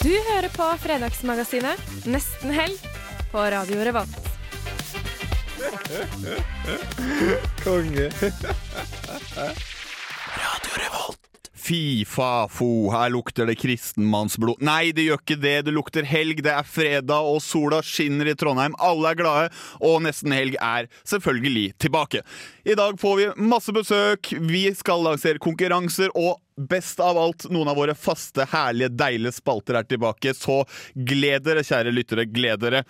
[0.00, 2.86] Du hører på Fredagsmagasinet Nesten helg
[3.28, 4.28] på Radio Revolt.
[7.60, 8.06] Konge.
[10.40, 11.10] Radio
[11.60, 14.62] Fy fa fo, her lukter det kristenmannsblod.
[14.64, 15.54] Nei, det gjør ikke det.
[15.68, 18.74] Det lukter helg, det er fredag, og sola skinner i Trondheim.
[18.80, 19.52] Alle er glade,
[19.84, 22.24] og Nesten helg er selvfølgelig tilbake.
[22.64, 27.70] I dag får vi masse besøk, vi skal lansere konkurranser, og best av alt, noen
[27.72, 30.34] av våre faste, herlige, deilige spalter er tilbake.
[30.36, 30.62] Så
[30.94, 32.84] gled dere, kjære lyttere, gled dere.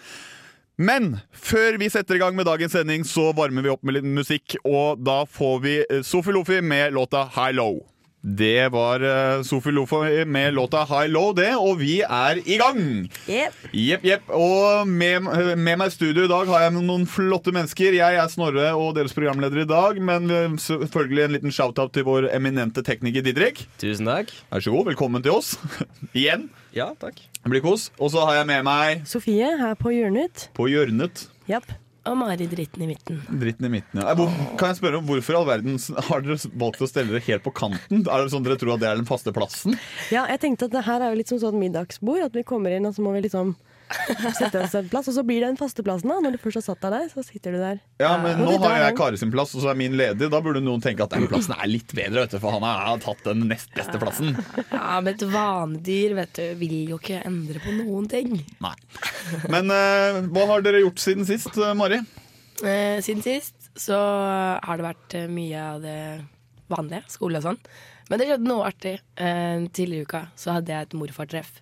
[0.80, 4.06] Men før vi setter i gang med dagens sending, så varmer vi opp med litt
[4.08, 7.82] musikk, og da får vi eh, Sofi Lofi med låta High Low.
[8.20, 9.00] Det var
[9.40, 13.08] Sofie Sofi Lofi med låta High Low, det, og vi er i gang!
[13.28, 13.54] Yep.
[13.72, 14.04] yep.
[14.04, 14.28] jepp.
[14.36, 15.24] Og med,
[15.56, 17.96] med meg i studio i dag har jeg noen flotte mennesker.
[17.96, 22.04] Jeg er Snorre og deres programleder i dag, men eh, selvfølgelig en liten shout-out til
[22.08, 23.64] vår eminente tekniker Didrik.
[23.80, 24.32] Tusen takk.
[24.52, 25.54] Vær så god, velkommen til oss.
[26.12, 26.50] Igjen.
[26.76, 27.22] Ja, takk.
[27.40, 27.88] Det blir kos.
[27.96, 30.50] Og så har jeg med meg Sofie her på hjørnet.
[30.56, 31.72] på hjørnet Japp.
[32.08, 33.18] Og Mari dritten i midten.
[33.28, 34.14] Dritten i midten, ja.
[34.16, 35.76] Hvor- Kan jeg spørre om Hvorfor all verden
[36.08, 38.06] har dere valgt å stelle dere helt på kanten?
[38.08, 39.76] Er det sånn dere tror at det er den faste plassen?
[40.10, 42.24] Ja, jeg tenkte at det her er jo litt som sånn middagsbord.
[42.24, 43.54] At vi kommer inn og så må vi liksom
[44.38, 45.08] sette oss en plass.
[45.10, 46.10] Og så blir det den faste plassen.
[46.12, 47.80] da Når du først har satt deg der, så sitter du der.
[48.02, 48.96] Ja, men Nå har jeg?
[48.98, 50.30] Kari sin plass, og så er min ledig.
[50.32, 53.02] Da burde noen tenke at den plassen er litt bedre, vet du, for han har
[53.04, 54.34] tatt den nest beste plassen.
[54.70, 58.34] Ja, men et vanedyr vet du, vil jo ikke endre på noen ting.
[58.62, 58.74] Nei.
[59.52, 62.00] Men eh, hva har dere gjort siden sist, eh, Mari?
[62.60, 66.00] Eh, siden sist så har det vært eh, mye av det
[66.70, 67.60] vanlige, skole og sånn.
[68.10, 68.96] Men det skjedde noe artig.
[69.16, 71.60] Eh, tidligere i uka så hadde jeg et morfartreff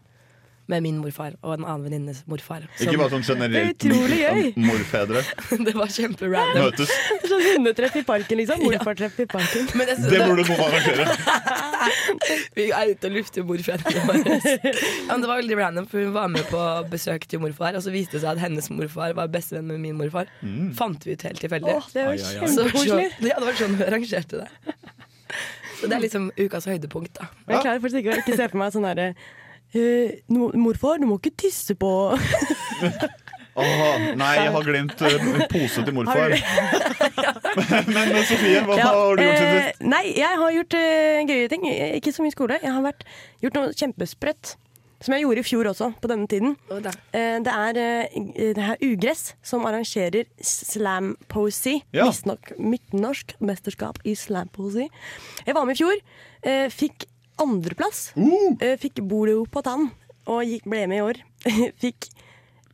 [0.68, 2.66] med min morfar og en annen venninnes morfar.
[2.78, 4.50] Ikke bare sånn generelt er utrolig gøy.
[4.60, 5.22] morfedre
[5.68, 6.66] det var kjemperandom.
[6.68, 6.92] møtes.
[7.24, 8.60] Sånn hundetreff i parken, liksom.
[8.66, 9.68] Morfartreff i parken.
[9.78, 11.06] Men jeg Det burde noen arrangere.
[12.58, 14.36] Vi er ute og lufter morfedrene våre.
[14.44, 16.62] Ja, men det var veldig random, for hun var med på
[16.92, 19.96] besøk til morfar, og så viste det seg at hennes morfar var bestevenn med min
[19.98, 20.28] morfar.
[20.78, 21.74] Fant vi ut helt tilfeldig.
[21.78, 23.08] Åh, det var kjempekoselig.
[23.30, 24.76] ja, det var sånn hun arrangerte det.
[25.78, 27.28] Så det er liksom ukas høydepunkt, da.
[27.46, 29.08] Men Jeg klarer faktisk ikke å ikke se for meg sånn derre
[30.32, 31.90] no, morfar, du må ikke tisse på
[33.58, 36.30] Åh, nei, jeg har glemt eh, pose til morfar.
[37.90, 39.82] Men men, Sofie, hva Ja, har du gjort siden eh, sist?
[39.90, 41.66] Nei, jeg har gjort eh, gøye ting.
[41.66, 42.60] Eh, Ikke så mye skole.
[42.62, 43.02] Jeg har vært,
[43.42, 44.52] gjort noe kjempesprøtt.
[45.02, 46.54] Som jeg gjorde i fjor også, på denne tiden.
[46.74, 46.78] Oh.
[47.14, 48.16] Eh, det er eh,
[48.54, 51.80] det er, Ugress som arrangerer slam poesy.
[51.94, 52.06] Ja.
[52.08, 54.86] Visstnok midtnorsk mesterskap i slam poesy.
[55.46, 55.98] Jeg var med i fjor.
[56.46, 57.10] eh, fikk
[57.42, 58.12] andreplass.
[58.16, 59.90] Uh, Eh, fikk bolo på tann
[60.28, 61.20] og gikk, ble med i år.
[61.82, 62.10] fikk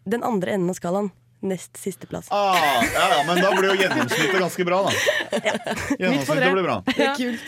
[0.04, 1.12] den andre enden av skalaen.
[1.44, 2.30] Nest siste plass.
[2.32, 4.92] ah, ja, ja, men da blir jo gjennomsnittet ganske bra, da.
[6.00, 6.76] Gjennomsnittet blir bra.
[6.88, 7.42] Det er kult.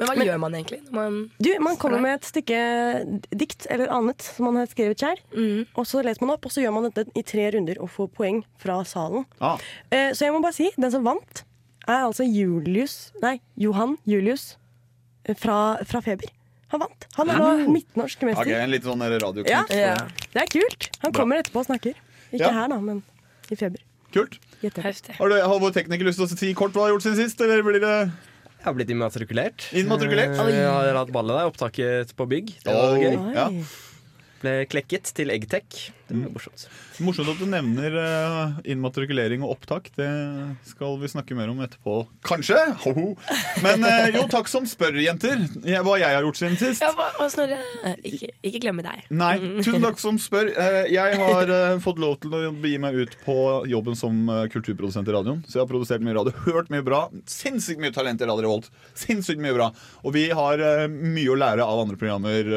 [0.00, 0.78] Men hva gjør man egentlig?
[0.94, 2.60] Man, Du, Man kommer med et stykke
[3.36, 5.18] dikt eller annet som man har skrevet sjøl.
[5.74, 8.08] Og så leser man opp, og så gjør man dette i tre runder og får
[8.16, 9.26] poeng fra salen.
[9.42, 9.58] Ah,
[9.90, 11.42] Eh, så jeg må bare si, den som vant,
[11.88, 14.54] er altså Julius Nei, Johan Julius
[15.38, 15.56] fra,
[15.88, 16.30] fra Feber.
[16.70, 17.06] Han vant.
[17.18, 18.46] Han er nå midtnorsk mester.
[18.46, 19.48] Okay, En litt sånn radioknut.
[19.50, 19.96] ja.
[20.32, 20.90] det er kult.
[21.02, 21.96] Han kommer etterpå og snakker.
[22.30, 22.52] Ikke Ja.
[22.54, 23.02] her, da, men
[23.50, 23.82] i Feber.
[24.14, 24.38] Kult.
[24.60, 27.40] Har, du, har vår tekniker lyst til å si kort hva har gjort siden sist,
[27.40, 29.68] eller blir det Jeg har blitt immatrikulert.
[29.72, 30.34] Immatrikulert?
[30.36, 32.50] Eh, Jeg har hatt ballet der, opptaket på bygg.
[32.62, 33.16] Det var oh, gøy.
[33.34, 33.46] Ja.
[34.42, 35.90] Ble klekket til Eggtech.
[36.10, 36.64] Det blir morsomt.
[37.06, 39.90] Morsomt at du nevner eh, innmatrikulering og opptak.
[39.94, 40.08] Det
[40.66, 42.00] skal vi snakke mer om etterpå.
[42.26, 42.56] Kanskje?
[42.82, 43.12] Hoho.
[43.62, 45.44] Men eh, jo, takk som spør, jenter.
[45.86, 46.82] Hva jeg har gjort siden sist.
[46.82, 47.60] Ja, hva, Snorre?
[47.86, 49.04] Eh, Ikke, ikke glemme deg.
[49.14, 50.50] Nei, tusen takk som spør.
[50.90, 51.54] Jeg har
[51.86, 53.38] fått lov til å begi meg ut på
[53.70, 54.18] jobben som
[54.50, 55.44] kulturprodusent i radioen.
[55.46, 57.04] Så jeg har produsert mye radio, hørt mye bra.
[57.30, 58.66] Sinnssykt mye talent i Radio Revolt.
[58.98, 59.70] Sinnssykt mye bra.
[60.02, 62.50] Og vi har mye å lære av andre programmer,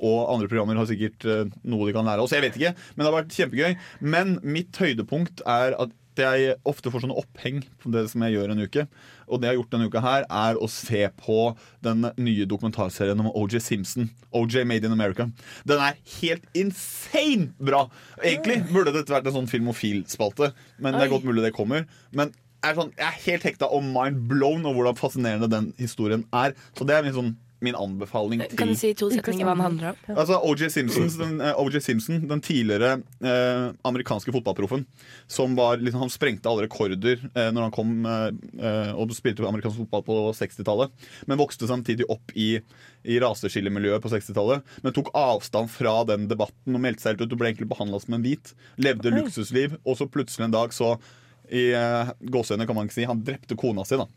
[0.00, 1.28] og andre programmer har sikkert
[1.66, 2.32] noe de kan lære oss.
[2.32, 3.78] Jeg vet ikke, men det har vært kjempegøy.
[4.00, 8.54] Men mitt høydepunkt er at jeg ofte får sånne oppheng på det som jeg gjør
[8.54, 8.86] en uke.
[9.26, 11.40] Og det jeg har gjort denne uka her, er å se på
[11.84, 14.08] den nye dokumentarserien om OJ Simpson.
[14.36, 15.28] OJ Made in America.
[15.68, 17.86] Den er helt insane bra!
[18.22, 21.84] Egentlig burde dette vært en sånn filmofil-spalte, men det er godt mulig det kommer.
[22.16, 22.32] Men
[22.64, 26.56] er sånn, jeg er helt hekta og mind blown over hvordan fascinerende den historien er.
[26.76, 29.64] Så det er min sånn min anbefaling til Kan du si to setninger hva den
[29.64, 30.00] handler om?
[30.12, 34.84] Altså OJ Simpson, den, eh, Simpson, den tidligere eh, amerikanske fotballproffen,
[35.26, 38.28] som var liksom, Han sprengte alle rekorder eh, når han kom eh,
[38.60, 40.92] eh, og spilte amerikansk fotball på 60-tallet,
[41.26, 42.58] men vokste samtidig opp i,
[43.04, 44.64] i raseskillemiljøet på 60-tallet.
[44.84, 48.02] Men tok avstand fra den debatten og meldte seg helt ut og ble egentlig behandla
[48.02, 48.52] som en hvit.
[48.76, 50.96] Levde luksusliv, og så plutselig en dag så
[51.46, 54.08] i uh, gåseøyne kan man ikke si Han drepte kona si, da.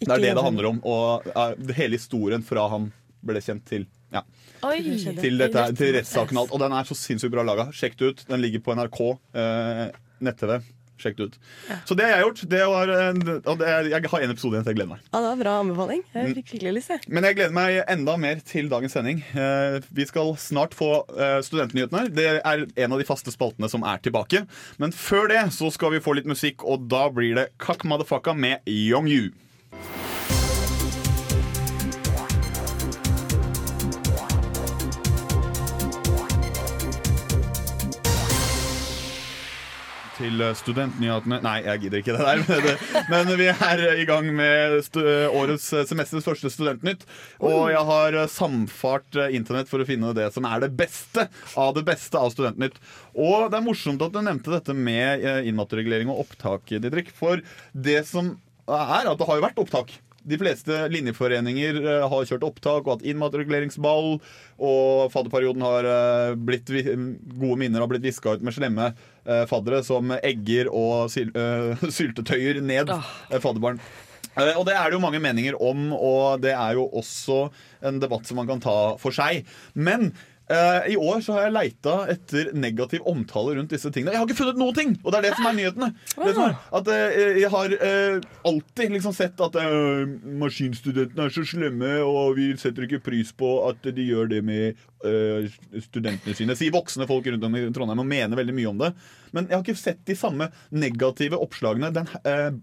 [0.00, 0.80] Det er det det handler om.
[0.84, 2.90] Og uh, hele historien fra han
[3.26, 4.22] ble kjent til ja,
[4.66, 4.80] Oi!
[5.18, 6.56] til, dette, til rettssaken og alt.
[6.56, 7.70] Og den er så sinnssykt bra laga.
[7.74, 8.24] Sjekk det ut.
[8.30, 9.02] Den ligger på NRK
[9.36, 9.86] Uh,
[10.24, 10.60] nett-TV.
[10.96, 11.34] Sjekk det ut.
[11.84, 12.42] Så det har jeg gjort.
[12.48, 12.92] Det var,
[13.52, 15.02] og det er, jeg har en episode igjen, så jeg gleder meg.
[15.10, 16.02] Ja, det var bra anbefaling.
[16.08, 16.16] Mm.
[16.16, 17.10] Jeg fikk skikkelig lyst, jeg.
[17.12, 19.20] Men jeg gleder meg enda mer til dagens sending.
[19.36, 22.06] Eh, vi skal snart få eh, Studentnyhetene.
[22.16, 24.46] Det er en av de faste spaltene som er tilbake.
[24.80, 28.32] Men før det så skal vi få litt musikk, og da blir det Kakk Motherfucka
[28.36, 29.34] med Young You.
[40.16, 42.80] Til studentnyhetene Nei, jeg gidder ikke det der.
[43.12, 44.78] Men, vi er i gang med
[45.36, 47.04] årets semesters første Studentnytt.
[47.44, 51.28] Og jeg har samfart internett for å finne det som er det beste
[51.58, 52.80] av det beste av Studentnytt.
[53.14, 57.12] Og det er morsomt at du nevnte dette med innmatteregulering og opptak, Didrik.
[57.14, 58.36] For det som
[58.66, 59.94] er at det har jo vært opptak.
[60.26, 64.16] De fleste linjeforeninger eh, har kjørt opptak og hatt innmatrikuleringsball.
[64.58, 69.84] Og fadderperioden har eh, blitt Gode minner har blitt viska ut med slemme eh, faddere
[69.86, 71.30] som egger og syl,
[71.98, 72.90] syltetøyer ned
[73.38, 73.78] fadderbarn.
[74.36, 77.46] Og det er det jo mange meninger om, og det er jo også
[77.88, 79.46] en debatt som man kan ta for seg.
[79.72, 80.10] Men
[80.52, 84.14] eh, i år så har jeg leita etter negativ omtale rundt disse tingene.
[84.14, 84.94] Jeg har ikke funnet noen ting!
[85.02, 85.90] Og det er det som er nyhetene.
[86.16, 89.58] Det som er, at uh, Jeg har uh, alltid liksom sett at
[90.42, 94.84] maskinstudentene er så slemme, og vi setter ikke pris på at de gjør det med
[95.84, 96.56] studentene sine.
[96.58, 98.90] Sier voksne folk rundt om i Trondheim og mener veldig mye om det.
[99.36, 101.92] Men jeg har ikke sett de samme negative oppslagene.
[101.94, 102.56] Den eh,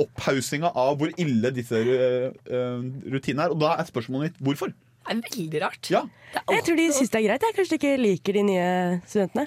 [0.00, 3.54] opphaussinga av hvor ille disse rutinene er.
[3.54, 4.74] Og da er spørsmålet mitt hvorfor?
[5.00, 5.90] Det er veldig rart.
[5.90, 7.42] Ja, Det er Jeg tror de syns det er greit.
[7.46, 8.66] Jeg kanskje de ikke liker de nye
[9.08, 9.46] studentene.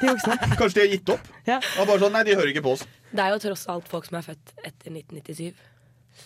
[0.00, 0.38] De voksne.
[0.58, 1.28] Kanskje de har gitt opp?
[1.46, 1.58] Ja.
[1.78, 2.86] Og bare sånn, Nei, de hører ikke på oss.
[3.12, 5.52] Det er jo tross alt folk som er født etter 1997.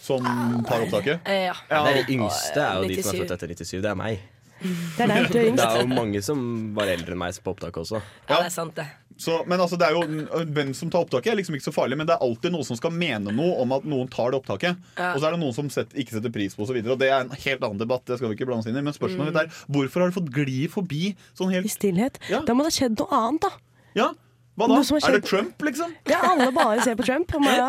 [0.04, 0.24] Som
[0.68, 1.20] tar opptaket.
[1.28, 1.56] Eh, ja.
[1.70, 3.82] Ja, Det er de yngste er jo de som er født etter 97.
[3.84, 4.22] Det er meg.
[4.64, 6.38] Det er der er Det er jo mange som
[6.76, 8.00] var eldre enn meg på opptak også.
[8.28, 8.86] ja, det er sant, det.
[9.20, 11.98] så, men altså, det er jo Hvem som tar opptaket, er liksom ikke så farlig.
[12.00, 14.80] Men det er alltid noen som skal mene noe om at noen tar det opptaket.
[14.96, 15.12] Ja.
[15.12, 16.80] Og så er det noen som setter, ikke setter pris på osv.
[16.80, 18.06] Det er en helt annen debatt.
[18.08, 20.18] Det skal vi ikke blande oss inn i Men spørsmålet mitt er hvorfor har du
[20.18, 22.20] fått gli forbi sånn I helt stillhet.
[22.32, 22.42] Ja.
[22.46, 23.52] Da må det ha skjedd noe annet, da.
[23.94, 24.08] Ja,
[24.56, 24.74] hva da?
[24.80, 25.94] Er, Er det Trump, liksom?
[26.08, 27.34] Ja, alle bare ser på Trump.
[27.36, 27.68] Og ja,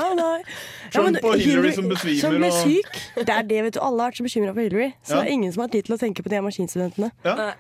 [0.94, 3.00] Trump men og Hillary som besvimer Som ble og- syk.
[3.26, 3.80] Det er det, vet du.
[3.82, 4.92] Alle har vært så bekymra for Hillary.
[5.04, 5.22] Så Ja.
[5.22, 7.12] det er ingen som har tid til å tenke på de maskinstudentene.
[7.26, 7.54] Nei,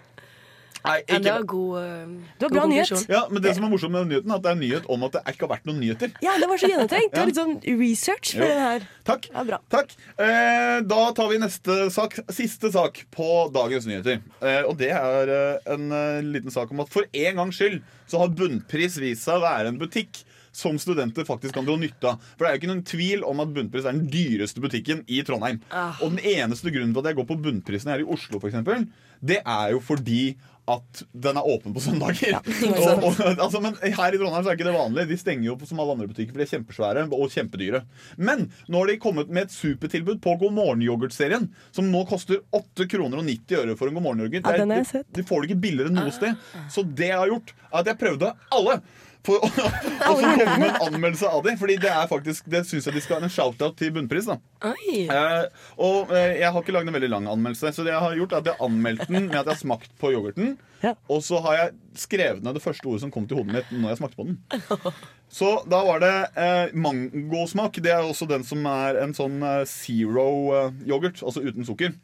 [0.85, 3.05] Nei, ja, det var god, uh, Det var god bra nyhet.
[3.09, 4.89] ja, men det som er morsomt med den nyheten, er at det er en nyhet
[4.95, 6.13] om at det ikke har vært noen nyheter.
[6.25, 7.11] Ja, det var så gjennomtenkt.
[7.15, 8.51] Det var litt sånn research for Jo.
[8.53, 8.87] den her.
[9.09, 9.27] Takk.
[9.33, 9.59] Ja, bra.
[9.73, 9.95] Takk.
[10.17, 14.21] Eh, da tar vi neste sak, siste sak på dagens nyheter.
[14.41, 17.81] Eh, og det er eh, en eh, liten sak om at for en gangs skyld
[18.09, 20.21] så har Bunnpris vist seg å være en butikk
[20.55, 22.21] som studenter faktisk kan dra nytte av.
[22.37, 25.17] For det er jo ikke noen tvil om at Bunnpris er den dyreste butikken i
[25.27, 25.57] Trondheim.
[25.67, 25.97] Ah.
[25.99, 28.85] Og den eneste grunnen til at jeg går på Bunnprisen her i Oslo, for eksempel,
[29.19, 30.21] det er jo fordi
[30.65, 32.39] at den er åpen på søndager.
[32.39, 35.05] og, og, altså, men her i Trondheim så er ikke det vanlig.
[35.11, 37.83] De stenger jo på som alle andre butikker, for de er kjempesvære og kjempedyre.
[38.17, 42.89] Men nå har de kommet med et supertilbud på God morgen-yoghurt-serien, som nå koster 8
[42.91, 44.49] kroner og 90 øre for en God morgen-yoghurt.
[44.49, 45.09] Ja, sett.
[45.13, 46.47] De får det ikke billigere enn noe sted.
[46.73, 48.79] Så det jeg har gjort, er at jeg prøvde alle.
[49.25, 49.69] For, og så
[50.05, 51.57] komme med en anmeldelse av dem.
[51.59, 54.29] Fordi det er faktisk Det syns jeg de skal ha en shout-out til Bunnpris.
[54.29, 54.37] da.
[54.65, 58.15] Eh, og eh, jeg har ikke lagd en veldig lang anmeldelse, så det jeg har
[58.19, 60.55] gjort er at jeg har anmeldt den med at jeg har smakt på yoghurten.
[60.83, 60.93] Ja.
[61.09, 63.93] Og så har jeg skrevet ned det første ordet som kom til hodet mitt når
[63.93, 64.39] jeg smakte på den.
[65.35, 67.79] Så da var det eh, mangosmak.
[67.83, 71.95] Det er også den som er en sånn eh, zero-yoghurt, altså uten sukker.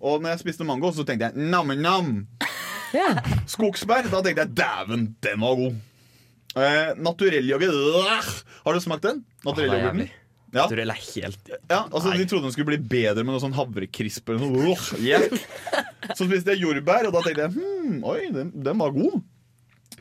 [0.00, 2.24] Og når jeg spiste mango, så tenkte jeg nam-nam.
[2.92, 3.20] Yeah.
[3.48, 5.78] Skogsbær, da tenkte jeg dæven, den var god.
[6.52, 8.44] Eh, Naturell-yoghurt.
[8.64, 9.22] Har du smakt den?
[9.46, 10.10] Naturell-yoghurten?
[10.52, 10.66] Ja.
[10.66, 14.34] Naturell er helt Ja, altså De trodde den skulle bli bedre med noe sånn havrekrisp.
[14.36, 14.74] noe.
[14.74, 15.24] Åh, yeah.
[16.18, 19.22] Så spiste jeg jordbær, og da tenkte jeg hm, oi, den, den var god.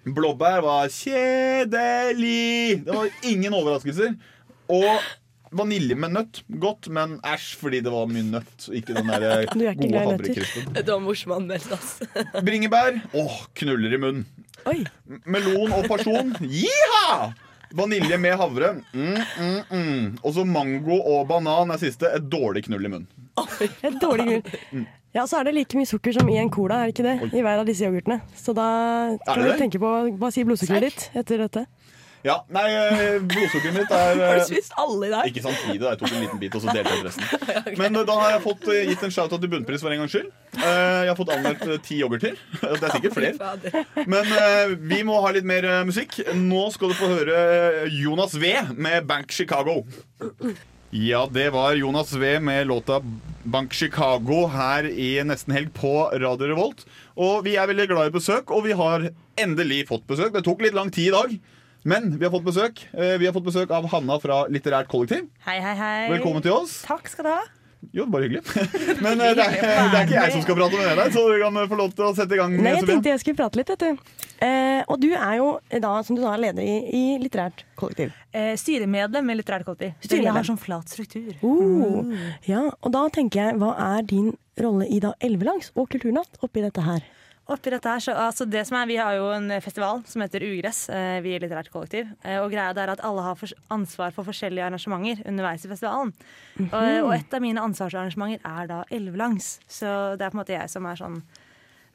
[0.01, 2.81] Blåbær var kjedelig.
[2.83, 4.15] Det var ingen overraskelser.
[4.71, 4.89] Og
[5.51, 6.41] vanilje med nøtt.
[6.61, 8.67] Godt, men æsj fordi det var mye nøtt.
[8.77, 10.73] Ikke den der er gode havrekrispen.
[10.77, 12.17] Det var morsom anmeldelse, ass.
[12.47, 13.01] Bringebær.
[13.17, 14.25] Åh, knuller i munnen.
[14.69, 14.81] Oi.
[15.25, 16.35] Melon og pasjon.
[16.45, 17.31] Jiha!
[17.75, 18.73] Vanilje med havre.
[18.91, 20.07] Mm, mm, mm.
[20.21, 22.09] Og så mango og banan er siste.
[22.17, 23.07] Et dårlig knull i munnen.
[23.87, 24.89] Et dårlig grunn.
[25.11, 27.35] Ja, så er det like mye sukker som i en cola, er det ikke det?
[27.35, 28.21] I hver av disse yoghurtene.
[28.39, 28.67] Så da
[29.27, 29.89] kan du tenke på
[30.21, 31.65] Hva sier blodsukkeret ditt etter dette?
[32.21, 35.27] Ja, nei, eh, blodsukkeret mitt er Har eh, du spist alle i dag?
[35.31, 37.53] Ikke samtidig, jeg tok en liten bit og så delte jeg ut resten.
[37.81, 40.13] Men eh, da har jeg fått eh, gitt en shout-out til Bunnpris for en gangs
[40.13, 40.27] skyld.
[40.59, 42.35] Eh, Jeg har fått anmeldt eh, ti yoghurter.
[42.61, 43.85] Det er sikkert flere.
[44.05, 46.19] Men eh, vi må ha litt mer eh, musikk.
[46.37, 47.39] Nå skal du få høre
[47.89, 49.79] Jonas V med Bank Chicago.
[50.91, 52.99] Ja, det var Jonas V med låta
[53.47, 56.83] Bank Chicago her i Nesten Helg på Radio Revolt.
[57.15, 59.07] Og vi er veldig glad i besøk, og vi har
[59.39, 60.33] endelig fått besøk.
[60.35, 61.33] Det tok litt lang tid i dag,
[61.83, 62.83] men vi har fått besøk.
[62.93, 65.27] Eh, Vi har fått besøk av Hanna fra Litterært kollektiv.
[65.47, 66.09] Hei, hei, hei.
[66.13, 66.81] Velkommen til oss.
[66.85, 67.41] Takk skal du ha.
[67.97, 68.43] Jo, bare hyggelig.
[69.03, 69.55] Men eh, det er,
[69.89, 72.05] det er ikke jeg som skal prate med deg, så du kan få lov til
[72.05, 72.53] å sette i gang.
[72.61, 74.11] Nei, jeg tenkte jeg skulle prate litt, vet du.
[74.45, 75.47] Eh, og du er jo
[75.81, 78.13] da, som du sa, leder i, i Litterært kollektiv.
[78.37, 79.95] Eh, styremedlem i Litterært kollektiv.
[80.05, 80.29] Styremedlem.
[80.29, 81.33] Jeg har sånn flat struktur.
[81.45, 82.13] Oh,
[82.45, 86.61] Ja, og da tenker jeg, hva er din rolle i da Elvelangs og Kulturnatt oppi
[86.61, 87.01] dette her?
[87.51, 90.45] Oppi dette her, så, altså det som er, Vi har jo en festival som heter
[90.47, 92.07] Ugress, eh, vi er Litterært kollektiv.
[92.23, 96.13] Eh, og greia det er at alle har ansvar for forskjellige arrangementer underveis i festivalen.
[96.71, 99.57] og, og et av mine ansvarsarrangementer er da Elvelangs.
[99.67, 101.23] Så det er på en måte jeg som er sånn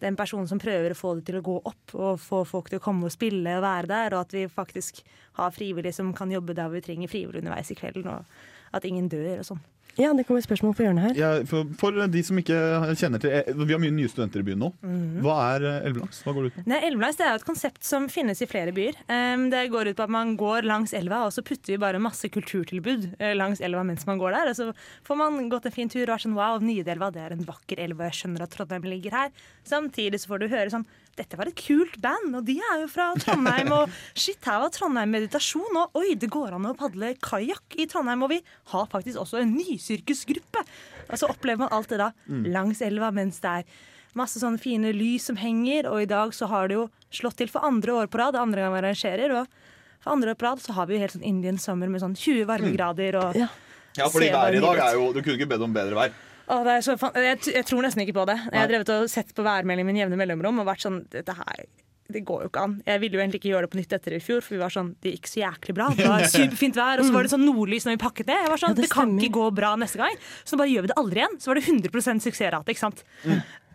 [0.03, 2.81] den personen som prøver å få det til å gå opp, og få folk til
[2.81, 5.01] å komme og spille og være der, og at vi faktisk
[5.39, 9.09] har frivillige som kan jobbe der vi trenger frivillige underveis i kvelden, og at ingen
[9.09, 9.65] dør og sånn.
[9.97, 11.15] Ja, det kommer et spørsmål på hjørnet her.
[11.17, 12.57] Ja, for, for de som ikke
[13.01, 14.69] kjenner til eh, Vi har mye nye studenter i byen nå.
[14.85, 15.23] Mhm.
[15.25, 16.21] Hva er eh, Elvelangs?
[16.27, 16.65] Hva går det ut på?
[16.69, 18.99] Nei, Elvelangs det er et konsept som finnes i flere byer.
[19.09, 22.03] Um, det går ut på at man går langs elva, og så putter vi bare
[22.03, 24.53] masse kulturtilbud eh, langs elva mens man går der.
[24.53, 24.69] Og så
[25.09, 27.81] får man gått en fin tur og er sånn wow, Nidelva det er en vakker
[27.87, 29.35] elv, og jeg skjønner at Trondheim ligger her.
[29.65, 30.87] Samtidig så får du høre sånn
[31.17, 33.73] dette var et kult band, og de er jo fra Trondheim.
[33.73, 33.93] Og
[34.23, 38.25] shit, her var Trondheim meditasjon, og oi, det går an å padle kajakk i Trondheim.
[38.27, 38.41] Og vi
[38.73, 40.65] har faktisk også en nysirkusgruppe.
[41.09, 43.77] Og så opplever man alt det da langs elva mens det er
[44.17, 47.51] masse sånne fine lys som henger, og i dag så har det jo slått til
[47.53, 48.33] for andre år på rad.
[48.35, 49.59] det er Andre gang vi arrangerer, og
[50.01, 52.17] for andre år på rad så har vi jo helt sånn Indian summer med sånn
[52.17, 53.49] 20 varmegrader og Ja.
[53.97, 56.17] Ja, fordi været i dag er jo Du kunne ikke bedt om bedre vær.
[56.47, 58.37] Å, det er så fan jeg, jeg tror nesten ikke på det.
[58.53, 61.67] Jeg har drevet og sett på værmeldingen min jevne mellomrom og vært sånn Dette her
[62.07, 62.75] det går jo ikke an.
[62.87, 64.71] Jeg ville jo egentlig ikke gjøre det på nytt etter i fjor, for vi var
[64.71, 65.89] sånn, det gikk så jæklig bra.
[65.99, 68.43] Det var superfint vær, og så var det sånn nordlys når vi pakket ned.
[68.45, 69.25] Jeg var sånn, Ja, det det, kan stemmer.
[69.27, 71.35] ikke gå bra neste gang, så bare gjør vi det aldri igjen.
[71.43, 73.03] Så var det 100% suksessrate, ikke sant.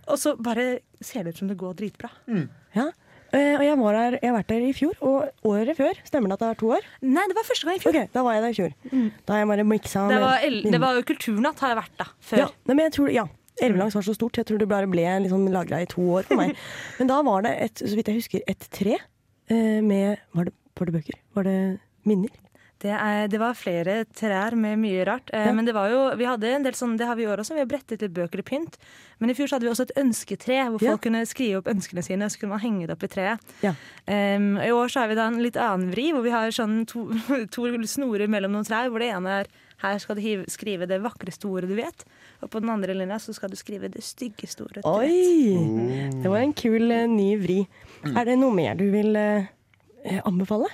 [0.07, 0.67] Og så bare
[1.03, 2.11] ser det ut som det går dritbra.
[2.77, 2.87] Ja.
[3.31, 5.99] Eh, og jeg, var her, jeg har vært der i fjor, og året før.
[6.07, 6.87] Stemmer det at det er to år?
[7.01, 7.95] Nei, det var første gang i fjor.
[7.95, 8.73] Ok, Da var jeg der i fjor.
[9.25, 11.79] Da har jeg bare miksa Det med var, el- det var jo Kulturnatt har jeg
[11.79, 12.41] vært da, før.
[12.43, 13.25] Ja, men jeg tror, ja.
[13.61, 14.37] Elvelangs var så stort.
[14.39, 16.55] Jeg tror det bare ble liksom lagra i to år for meg.
[16.99, 20.53] Men da var det, et, så vidt jeg husker, et tre eh, med var det,
[20.79, 21.19] var det bøker?
[21.37, 21.57] Var det
[22.07, 22.31] minner?
[22.81, 25.29] Det, er, det var flere trær med mye rart.
[25.33, 25.53] Eh, Ja.
[25.53, 27.53] Men det var jo, vi hadde en del sånn, det har vi i år også.
[27.53, 28.77] Vi har brettet litt bøker i pynt.
[29.21, 30.95] Men i fjor så hadde vi også et ønsketre, hvor Ja.
[30.95, 32.25] folk kunne skrive opp ønskene sine.
[32.25, 33.39] Og så kunne man henge det opp i treet.
[33.61, 33.75] Ja.
[34.07, 36.87] Um, I år så har vi da en litt annen vri, hvor vi har sånn
[36.89, 37.05] to,
[37.53, 38.89] to snorer mellom noen trær.
[38.89, 39.47] Hvor det ene er
[39.81, 42.05] her skal du hive, skrive det vakreste ordet du vet.
[42.41, 45.05] Og på den andre linja så skal du skrive det styggeste ordet du vet.
[45.05, 46.17] Oi!
[46.21, 47.67] Det var en kul uh, ny vri.
[48.15, 49.45] Er det noe mer du vil eh,
[50.25, 50.69] anbefale?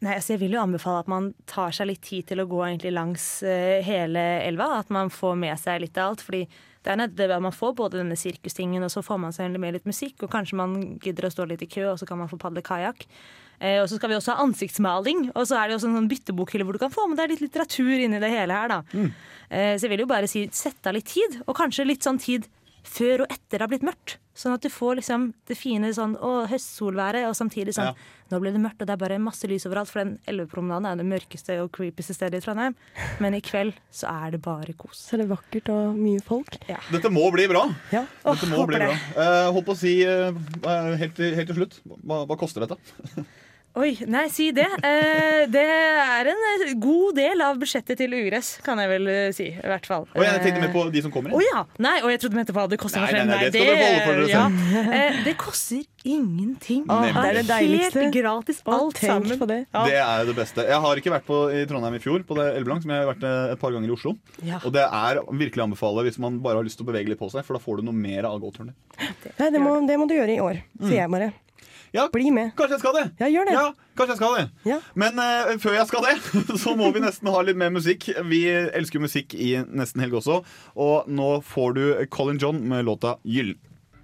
[0.00, 2.62] Nei, altså jeg vil jo anbefale at man tar seg litt tid til å gå
[2.64, 4.78] egentlig langs eh, hele elva.
[4.80, 6.24] At man får med seg litt av alt.
[6.24, 6.46] fordi
[6.80, 9.76] det er det at man får både denne sirkustingen, og så får man seg med
[9.76, 10.22] litt musikk.
[10.24, 12.64] Og kanskje man gidder å stå litt i kø, og så kan man få padle
[12.64, 13.04] kajakk.
[13.60, 15.26] Eh, og så skal vi også ha ansiktsmaling.
[15.34, 17.34] Og så er det jo også en sånn byttebokhylle hvor du kan få med deg
[17.34, 18.80] litt litteratur inni det hele her, da.
[19.50, 22.22] Eh, så jeg vil jo bare si sett av litt tid, og kanskje litt sånn
[22.22, 22.48] tid
[22.86, 24.16] før og etter det har blitt mørkt.
[24.40, 28.08] Sånn at du får liksom det fine sånn å, høstsolværet, og samtidig sånn Ja.
[28.30, 31.00] Nå ble det mørkt, og det er bare masse lys overalt, for den elvepromenaden er
[31.00, 32.76] det mørkeste og creepyste stedet i Trondheim.
[33.18, 35.00] Men i kveld så er det bare kos.
[35.02, 36.60] Så er det vakkert og mye folk.
[36.92, 37.64] Dette må bli bra.
[37.90, 38.04] Ja.
[38.22, 38.94] Dette må håper bli bra.
[38.94, 40.30] Eh, holdt på å si eh,
[41.02, 42.78] helt, til, helt til slutt, hva, hva koster dette?
[43.78, 44.64] Oi, nei, si det.
[44.82, 49.28] Eh, det er en eh, god del av budsjettet til Ugress, kan jeg vel eh,
[49.36, 49.46] si.
[49.54, 50.08] I hvert fall.
[50.10, 51.36] Og jeg tenkte mer på de som kommer inn.
[51.38, 51.62] Oh, ja!
[51.78, 53.04] Nei, og jeg trodde du mente hva det koster.
[53.04, 54.94] Nei, nei, nei, det skal dere holde for dere ja.
[54.98, 56.82] Eh, Det koster ingenting.
[56.90, 58.02] Å, det er det deiligste.
[58.02, 59.38] Helt gratis, alt tenk sammen.
[59.44, 59.60] på det.
[59.70, 59.84] Ja.
[59.86, 60.64] Det er det beste.
[60.66, 63.10] Jeg har ikke vært på, i Trondheim i fjor, på det Elvelangs, som jeg har
[63.12, 64.16] vært eh, et par ganger i Oslo.
[64.48, 64.58] Ja.
[64.64, 67.22] Og det er virkelig å anbefale hvis man bare har lyst til å bevege litt
[67.22, 69.14] på seg, for da får du noe mer av gåturen din.
[69.38, 71.30] Nei, det må, det må du gjøre i år, sier jeg bare.
[71.92, 72.52] Ja, Bli med.
[72.58, 73.04] kanskje jeg skal det.
[73.18, 73.54] Ja, gjør det.
[73.56, 73.64] Ja,
[73.98, 74.44] kanskje jeg skal det.
[74.70, 74.78] Ja.
[74.94, 76.14] Men uh, før jeg skal det,
[76.62, 78.06] så må vi nesten ha litt mer musikk.
[78.30, 80.40] Vi elsker musikk i nesten helg også.
[80.78, 81.82] Og nå får du
[82.14, 83.58] Colin John med låta 'Gyllen'.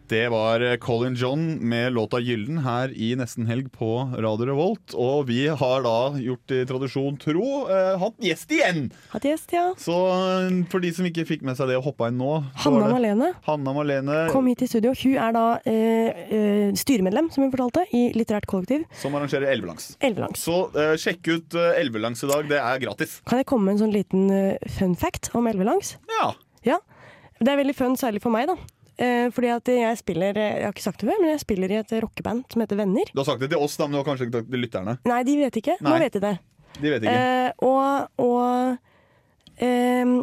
[0.09, 4.95] Det var Colin John med låta 'Gylden' her i Nesten helg på Radio Revolt.
[4.95, 8.85] Og vi har da gjort i tradisjon tro eh, hatt gjest igjen!
[9.11, 9.65] Hatt gjest, ja.
[9.83, 12.93] Så eh, for de som ikke fikk med seg det og hoppa inn nå Hanna
[12.93, 14.95] Malene Hanna Malene kom hit i studio.
[14.95, 18.87] Hun er da eh, eh, styremedlem, som hun fortalte, i Litterært kollektiv.
[19.03, 19.97] som arrangerer Elvelangs.
[20.07, 20.47] Elvelangs.
[20.47, 22.47] Så eh, sjekk ut eh, Elvelangs i dag.
[22.47, 23.19] Det er gratis.
[23.27, 24.31] Kan jeg komme med en sånn liten
[24.79, 25.97] fun fact om Elvelangs?
[26.21, 26.31] Ja.
[26.63, 26.79] Ja.
[27.43, 28.55] Det er veldig fun, særlig for meg, da.
[28.97, 31.73] Eh, fordi at jeg spiller eh, Jeg har ikke sagt det før, men jeg spiller
[31.75, 33.11] i et rockeband som heter Venner.
[33.12, 34.65] Du har sagt det til oss, da, men du har kanskje ikke sagt det til
[34.65, 34.97] lytterne.
[35.11, 35.76] Nei, de vet ikke.
[35.85, 36.35] Nå vet de det.
[36.81, 37.12] De vet ikke.
[37.12, 40.19] Eh, og og ehm,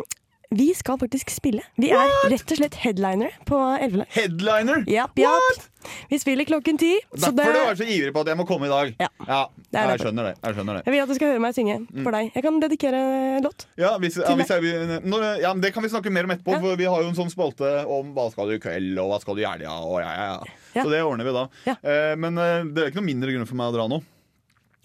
[0.53, 1.63] vi skal faktisk spille.
[1.81, 4.09] Vi er rett og slett headliner på Elveland.
[4.13, 4.83] Headliner!
[4.89, 5.63] Yep, japp.
[6.09, 6.93] Vi spiller klokken ti.
[7.11, 8.93] Derfor det, du er så ivrig på at jeg må komme i dag.
[9.01, 9.09] Ja.
[9.27, 10.33] ja Det jeg skjønner det.
[10.39, 10.83] Jeg skjønner det.
[10.85, 12.03] jeg vil at du skal høre meg synge Mm.
[12.05, 12.29] for deg.
[12.35, 13.01] Jeg kan dedikere
[13.43, 13.65] låt.
[13.77, 16.77] Ja, hvis, ja, hvis jeg, når, ja, Det kan vi snakke mer om etterpå, for
[16.79, 19.35] vi har jo en sånn spalte om hva skal du i kveld, og hva skal
[19.35, 20.59] du i helga, og ja, ja, ja.
[20.73, 20.83] Ja.
[20.83, 21.43] Så det ordner vi da.
[21.69, 23.99] Eh, men uh, det er ikke noe mindre grunn for meg å dra nå.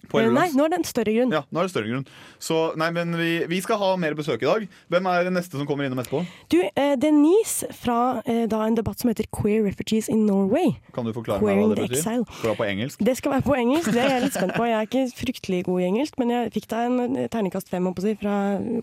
[0.09, 1.31] På Eh, Nei, nå er det en større grunn.
[1.31, 2.05] Ja, nå er det større grunn.
[2.41, 4.67] Så nei, men vi, vi skal ha mer besøk i dag.
[4.89, 6.23] Hvem er det neste som kommer innom etterpå?
[6.49, 10.71] Du, eh, Denise fra eh, da en debatt som heter Queer Refugees in Norway.
[10.95, 11.97] Kan du forklare meg hva det betyr?
[11.99, 12.25] Exile.
[12.25, 13.05] Skal det være på engelsk?
[13.05, 14.65] Det skal være på engelsk, det er jeg litt spent på.
[14.69, 17.89] Jeg er ikke fryktelig god i engelsk, men jeg fikk da en eh, terningkast fem
[17.93, 18.35] på si, fra,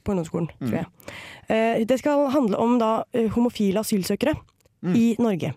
[0.03, 0.69] på ungdomsskolen, Mm.
[0.71, 0.87] tror jeg.
[1.49, 4.37] Eh, det skal handle om da eh, homofile asylsøkere
[4.85, 4.93] Mm.
[4.95, 5.55] i Norge.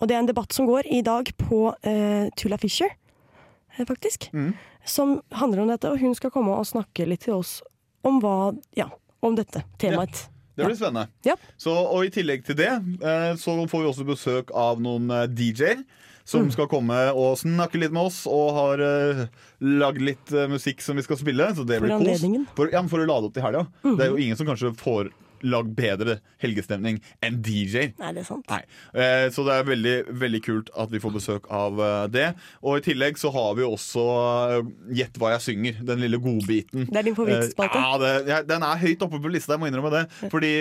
[0.00, 2.88] Og det er en debatt som går i dag på eh, Tulla Fisher,
[3.76, 4.28] eh, faktisk.
[4.32, 4.54] Mm.
[4.84, 7.58] Som handler om dette, og hun skal komme og snakke litt til oss
[8.06, 8.88] om hva Ja,
[9.22, 10.26] om dette temaet.
[10.56, 11.08] Det blir spennende.
[11.24, 11.34] Ja.
[11.56, 15.26] Så, og I tillegg til det eh, så får vi også besøk av noen eh,
[15.28, 15.84] DJ-er.
[16.30, 16.50] Som Mm.
[16.52, 19.22] skal komme og snakke litt med oss og har uh,
[19.58, 21.48] lagd litt musikk som vi skal spille.
[21.56, 22.22] Så det blir kos.
[22.22, 22.44] Mm.
[22.54, 23.64] For, ja, for å lade opp til helga.
[23.82, 25.10] Det er jo ingen som kanskje får
[25.46, 27.92] lagd bedre helgestemning enn DJ-er.
[28.00, 28.46] Nei, det er sant.
[28.50, 28.62] Nei.
[28.94, 32.26] Eh, så det er veldig, veldig kult at vi får besøk av eh, det.
[32.64, 34.58] Og i tillegg så har vi også eh,
[35.00, 35.80] Gjett hva jeg synger.
[35.86, 36.86] Den lille godbiten.
[36.90, 37.80] Det er din favorittspalte?
[37.80, 40.04] Ja, det, ja, den er høyt oppe på lista, jeg må innrømme det.
[40.32, 40.52] Fordi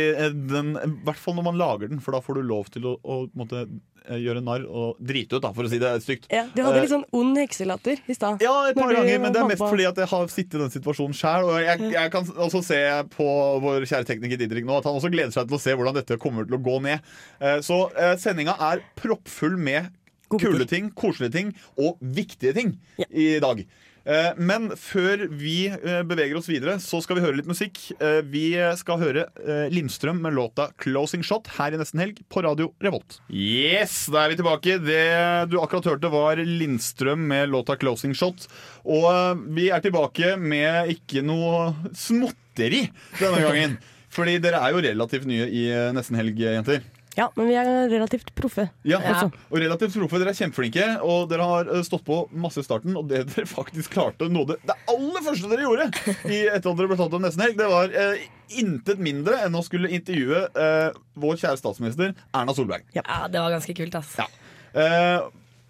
[0.49, 2.95] den, I hvert fall når man lager den, for da får du lov til å,
[3.03, 3.65] å eh,
[4.07, 6.27] gjøre narr og drite ut, da, for å si det stygt.
[6.31, 8.41] Ja, du hadde Eh, litt sånn ond hekselatter i stad.
[8.41, 10.73] ja, et par ganger, men det er mest fordi at jeg har sittet i den
[10.73, 11.49] situasjonen sjøl.
[11.49, 12.79] Og jeg, jeg kan også se
[13.15, 13.27] på
[13.61, 16.17] vår kjære tekniker Didrik nå at han også gleder seg til å se hvordan dette
[16.21, 16.99] kommer til å gå ned.
[17.41, 19.91] Eh, Så eh, sendinga er proppfull med
[20.29, 21.47] kule ting, koselige ting
[21.77, 23.05] og viktige ting Ja.
[23.11, 23.65] i dag.
[24.05, 27.77] Eh, Men før vi eh, beveger oss videre, så skal vi høre litt musikk.
[27.99, 29.25] Eh, Vi skal høre
[29.71, 33.19] Lindstrøm med låta 'Closing Shot' her i Nesten Helg på Radio Revolt.
[33.29, 34.77] Yes, da er vi tilbake.
[34.83, 38.47] Det du akkurat hørte, var Lindstrøm med låta 'Closing Shot'.
[38.85, 43.77] Og vi er tilbake med ikke noe småtteri denne gangen.
[44.09, 46.81] Fordi dere er jo relativt nye i Nesten Helg, jenter.
[47.17, 48.67] Ja, men vi er relativt proffe.
[48.87, 49.23] Ja, Ja.
[49.49, 50.19] Og relativt proffe.
[50.21, 52.95] Dere er kjempeflinke, og dere har eh, stått på masse i starten.
[52.99, 55.89] Og det dere faktisk klarte noe det, det aller første dere gjorde
[56.29, 58.23] i etter at dere ble tatt om nesten helg, det var eh,
[58.61, 62.85] intet mindre enn å skulle intervjue eh, vår kjære statsminister Erna Solberg.
[62.95, 64.15] Ja, det var ganske kult, ass.
[64.21, 64.29] Ja.
[64.73, 65.27] Eh,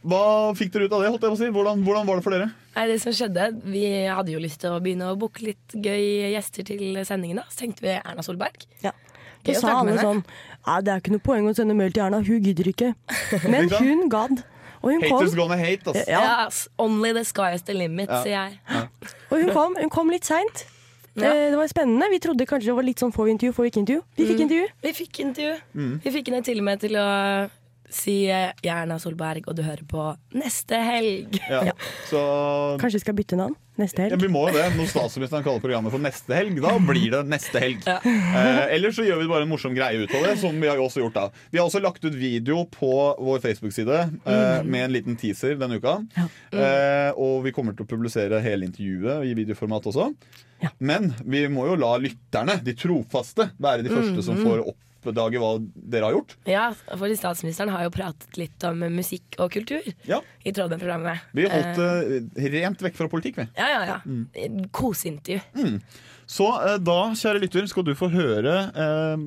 [0.10, 0.22] hva
[0.56, 1.10] fikk dere ut av det?
[1.12, 1.50] holdt jeg på å si?
[1.56, 2.46] Hvordan, hvordan var det for dere?
[2.76, 6.30] Nei, det som skjedde, Vi hadde jo lyst til å begynne å booke litt gøy
[6.36, 7.42] gjester til sendingen.
[7.42, 8.64] da Så tenkte vi Erna Solberg.
[8.86, 8.94] Ja.
[9.44, 10.22] Gøy Da sa alle sånn
[10.68, 12.94] ja, Det er ikke noe poeng å sende mail til Erna, hun gidder ikke.
[13.50, 14.44] Men hun gadd.
[14.82, 16.08] Og hun Haters kom, gonna hate, ass.
[16.08, 16.20] Ja.
[16.46, 18.24] Yes, Only the sky is the limit, Ja.
[18.24, 18.60] sier jeg.
[19.30, 20.66] og hun kom, hun kom litt seint.
[21.20, 21.34] Ja.
[21.34, 22.08] Eh, Det var spennende.
[22.12, 24.02] Vi trodde kanskje det var litt sånn får vi intervju, får vi ikke intervju.
[24.16, 24.68] Vi fikk intervju.
[24.84, 25.56] Vi fikk intervju.
[25.76, 26.02] Mm.
[26.04, 27.08] Vi fikk henne til og med til å
[27.90, 30.06] si eh, er Erna Solberg, og du hører på
[30.38, 31.40] neste helg'.
[31.50, 31.74] Ja.
[32.12, 32.22] Så
[32.82, 34.22] Kanskje vi skal bytte navn neste ja, helg.
[34.22, 34.66] vi må jo det.
[34.76, 37.86] Når statsministeren kaller programmet for Neste helg, da blir det Neste helg.
[37.88, 38.00] Ja.
[38.04, 40.80] Eh, Eller så gjør vi bare en morsom greie ut av det, som vi har
[40.80, 41.26] jo også gjort da.
[41.50, 45.80] Vi har også lagt ut video på vår Facebook-side eh, med en liten teaser denne
[45.80, 46.00] uka.
[46.52, 50.12] Eh, og vi kommer til å publisere hele intervjuet i videoformat også.
[50.60, 50.74] Ja.
[50.84, 54.66] Men vi må jo la lytterne, de trofaste, være de første som får
[55.00, 56.36] oppdage hva dere har gjort.
[56.50, 60.84] Ja, for statsministeren har jo pratet litt om musikk og kultur Ja, i tråd med
[60.84, 61.26] programmet.
[61.36, 61.80] Vi holdt
[62.36, 63.50] det rent vekk fra politikk, vi.
[63.60, 64.50] Ja, ja, ja.
[64.76, 65.80] Koseintervju.
[66.30, 69.24] Så uh, da, kjære lytter, skal du få høre eh,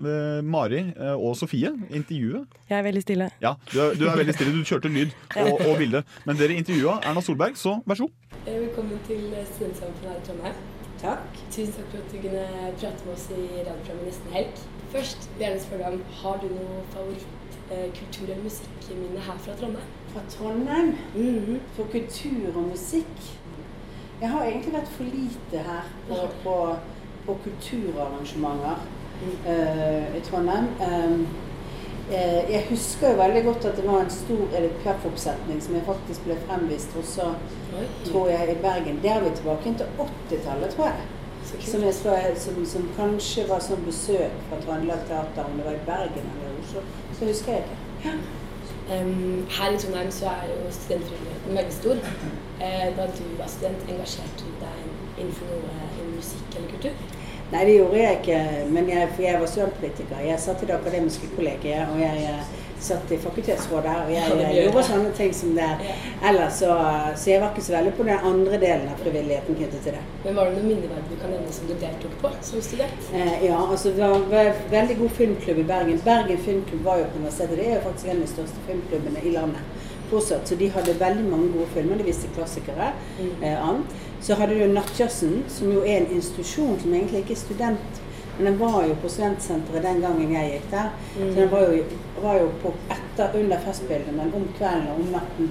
[0.00, 2.46] eh, Mari eh, og Sofie intervjue.
[2.70, 3.28] Jeg er veldig stille.
[3.44, 4.54] Ja, du er, du er veldig stille.
[4.56, 6.02] Du kjørte lyd og, og bilde.
[6.24, 8.40] Men dere intervjua Erna Solberg, så vær så god.
[8.48, 10.66] Velkommen til Studentsamfunnet her i Trondheim.
[10.98, 11.44] Takk.
[11.52, 12.48] Tusen takk for at du kunne
[12.80, 14.68] prate med oss i radioprogrammet Nesten Helg.
[14.92, 19.20] Først vil jeg gjerne spørre deg om har du noe favorittkultur- eh, kultur- eller musikkminne
[19.26, 19.88] her fra Trondheim?
[20.12, 21.60] Fra Trondheim Mhm.
[21.76, 23.18] for kultur og musikk.
[24.20, 26.76] Jeg har egentlig vært for lite her på, på,
[27.26, 28.78] på kulturarrangementer
[29.46, 30.66] eh, i Trondheim.
[30.80, 31.26] Um,
[32.10, 35.82] uh, Jeg husker jo veldig godt at det var en stor Edith Piaf-oppsetning som jeg
[35.86, 37.28] faktisk ble fremvist også,
[38.10, 39.00] tror jeg, i Bergen.
[39.02, 40.94] Der er vi tilbake til 80-tallet, tror jeg.
[41.48, 45.78] Som, jeg skal, som, som kanskje var sånn besøk fra Trøndelag Teater, om det var
[45.78, 46.82] i Bergen eller Oslo.
[47.16, 48.12] Så husker jeg ikke.
[48.92, 52.02] Em, her i Trondheim så er jo studentfriheten veldig stor.
[52.60, 54.78] Eh, da du var student, engasjerte du deg
[55.18, 57.02] innenfor noe innen musikk eller kultur?
[57.52, 58.38] Nei, det gjorde jeg ikke,
[58.76, 60.24] men jeg, for jeg var studentpolitiker.
[60.28, 62.40] Jeg satt i det akademiske kollegiet, og jeg
[62.80, 65.68] satt i fakultetsrådet, og jeg, Ja, eh, gjorde sånne ting som det.
[66.30, 66.70] Ellers så,
[67.16, 70.04] så jeg var ikke så veldig på den andre delen av frivilligheten knyttet til det.
[70.24, 73.10] Men var det noen minneverdig du kan nevne som du deltok på som student?
[73.14, 76.00] Eh, ja, altså det var en veldig god filmklubb i Bergen.
[76.04, 77.58] Bergen filmklubb var jo på universitetet.
[77.58, 80.48] Det er jo faktisk en av de største filmklubbene i landet fortsatt.
[80.48, 81.98] Så de hadde veldig mange gode filmer.
[82.00, 82.92] De viste klassikere.
[83.20, 83.96] Eh, annet.
[84.20, 88.00] Så hadde du Nattjazzen, som jo er en institusjon som egentlig ikke er student.
[88.38, 90.90] Men den var jo på studentsenteret den gangen jeg gikk der.
[91.14, 91.80] Så den var jo,
[92.22, 95.50] var jo på etter, under festbildet, men om kvelden og om natten.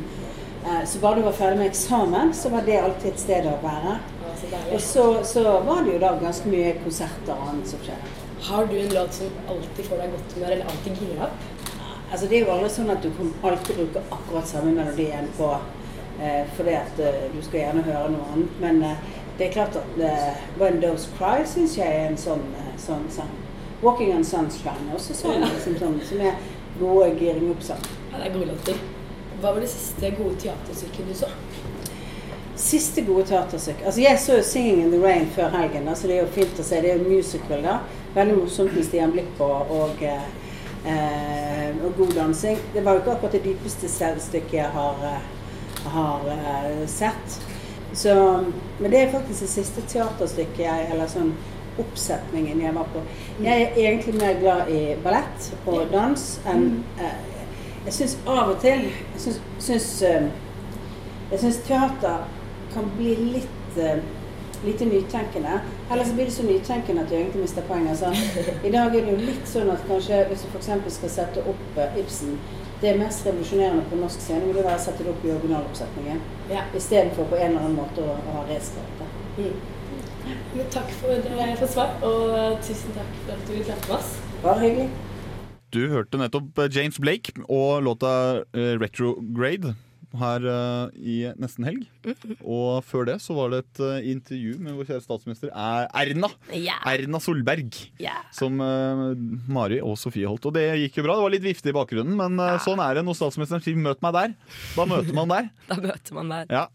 [0.63, 3.58] Eh, så bare du var ferdig med eksamen, så var det alltid et sted å
[3.63, 3.97] være.
[4.23, 4.63] Ja, så.
[4.71, 8.15] Og så, så var det jo da ganske mye konserter og annet som skjedde.
[8.47, 11.45] Har du en låt som alltid får deg godt humør, eller alltid girer opp?
[12.12, 15.50] Altså Det er jo aldri sånn at du kan alltid bruke akkurat samme melodien på
[16.23, 18.62] eh, fordi at eh, du skal gjerne høre noe annet.
[18.63, 19.02] Men eh,
[19.38, 23.06] det er klart at eh, When Those Cry syns jeg er en sånn, eh, sånn
[23.10, 23.30] sang.
[23.82, 25.48] Walking on Sunshine også sånn, Ja.
[25.48, 26.36] liksom, sånn som er
[26.80, 27.82] gode giring opp-sang.
[28.12, 28.76] Ja, det er gode låter.
[29.42, 31.28] Hva var det siste gode teaterstykket du så?
[32.58, 35.86] Siste gode teaterstykke Altså Jeg så jo 'Singing in the Rain' før helgen.
[35.86, 36.82] da, så Det er jo fint å se.
[36.82, 37.80] Det er jo musical, da.
[38.16, 42.58] Veldig morsomt med Stian Blipp og, og, eh, og god dansing.
[42.74, 43.88] Det var jo ikke akkurat det dypeste
[44.20, 47.40] stykket jeg har, eh, har eh, sett.
[47.94, 48.44] Så,
[48.80, 51.34] men det er faktisk det siste teaterstykket jeg Eller sånn
[51.80, 53.04] oppsetningen jeg var på.
[53.44, 57.24] Jeg er egentlig mer glad i ballett og dans enn eh,
[57.88, 60.28] Jeg syns av og til Jeg syns, eh,
[61.32, 62.26] jeg syns teater
[62.74, 64.02] kan bli litt eh,
[64.66, 65.60] lite nytenkende.
[65.92, 67.90] Eller så blir det så nytenkende at du egentlig mister poenget.
[67.90, 68.13] Altså,
[68.68, 70.98] I dag er det jo litt sånn at kanskje hvis du f.eks.
[70.98, 72.38] skal sette opp eh, Ibsen
[72.82, 76.20] Det mest revolusjonerende på norsk scene vil det være å sette det opp i originaloppsetningen.
[76.52, 76.68] Ja.
[76.78, 79.08] Istedenfor på en eller annen måte å, å ha reskrevet det.
[79.40, 79.56] Men
[80.74, 84.13] takk for, eh, for svar, og tusen takk for at du med oss.
[84.43, 84.89] Bare hyggelig.
[85.76, 88.13] Du hørte nettopp eh, James Blake og låta
[88.54, 89.76] eh, 'Retrograde'
[90.17, 91.84] her eh, i nesten helg.
[92.41, 96.30] Og før det så var det et eh, intervju med vår kjære statsminister Er- Erna.
[96.54, 96.80] Yeah.
[96.88, 97.76] Erna Solberg.
[98.00, 98.24] Yeah.
[98.32, 99.04] Som eh,
[99.52, 100.48] Mari og Sofie holdt.
[100.48, 101.17] Og det gikk jo bra.
[101.20, 104.02] Det var litt vifte i bakgrunnen, men eh, sånn er det når statsministeren sier 'møt
[104.06, 104.36] meg der'.
[104.78, 105.50] Da møter man der.
[105.70, 106.46] Da møter man der.
[106.50, 106.65] Ja.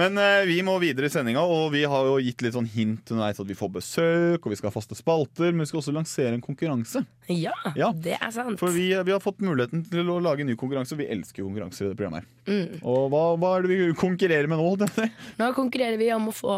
[0.00, 3.10] Men eh, vi må videre i sendinga, og vi har jo gitt litt sånn hint
[3.14, 5.94] underveis at vi får besøk, og vi skal ha faste spalter, men vi skal også
[5.96, 7.04] lansere en konkurranse.
[7.32, 7.92] Ja, Ja.
[7.92, 8.58] det er sant.
[8.60, 10.98] For vi, vi har fått muligheten til å lage en ny konkurranse.
[10.98, 12.24] Vi elsker jo konkurranser i det programmet.
[12.24, 12.82] her Mm.
[12.84, 14.64] Og hva, hva er det vi konkurrerer med nå?
[14.68, 15.30] holdt jeg på å si?
[15.40, 16.56] Nå konkurrerer vi om å få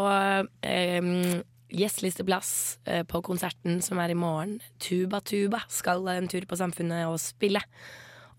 [0.67, 1.39] eh,
[1.71, 2.51] gjestelisteplass
[2.85, 4.57] eh, på konserten som er i morgen.
[4.83, 7.61] Tuba Tuba skal en tur på Samfunnet og spille.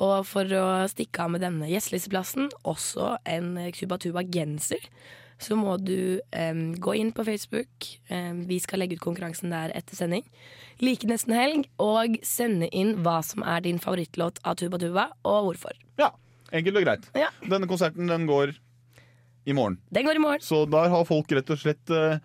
[0.05, 4.85] Og for å stikke av med denne gjestelisteplassen, også en Tuba Tuba-genser,
[5.39, 7.91] så må du um, gå inn på Facebook.
[8.11, 10.25] Um, vi skal legge ut konkurransen der etter sending.
[10.83, 15.51] Like nesten helg, og sende inn hva som er din favorittlåt av Tuba Tuba, og
[15.51, 15.79] hvorfor.
[15.99, 16.13] Ja,
[16.55, 17.07] Enkelt og greit.
[17.19, 17.29] Ja.
[17.45, 18.55] Denne konserten den går
[19.49, 19.79] i morgen.
[19.93, 20.45] Den går i morgen.
[20.45, 22.17] Så der har folk rett og slett uh,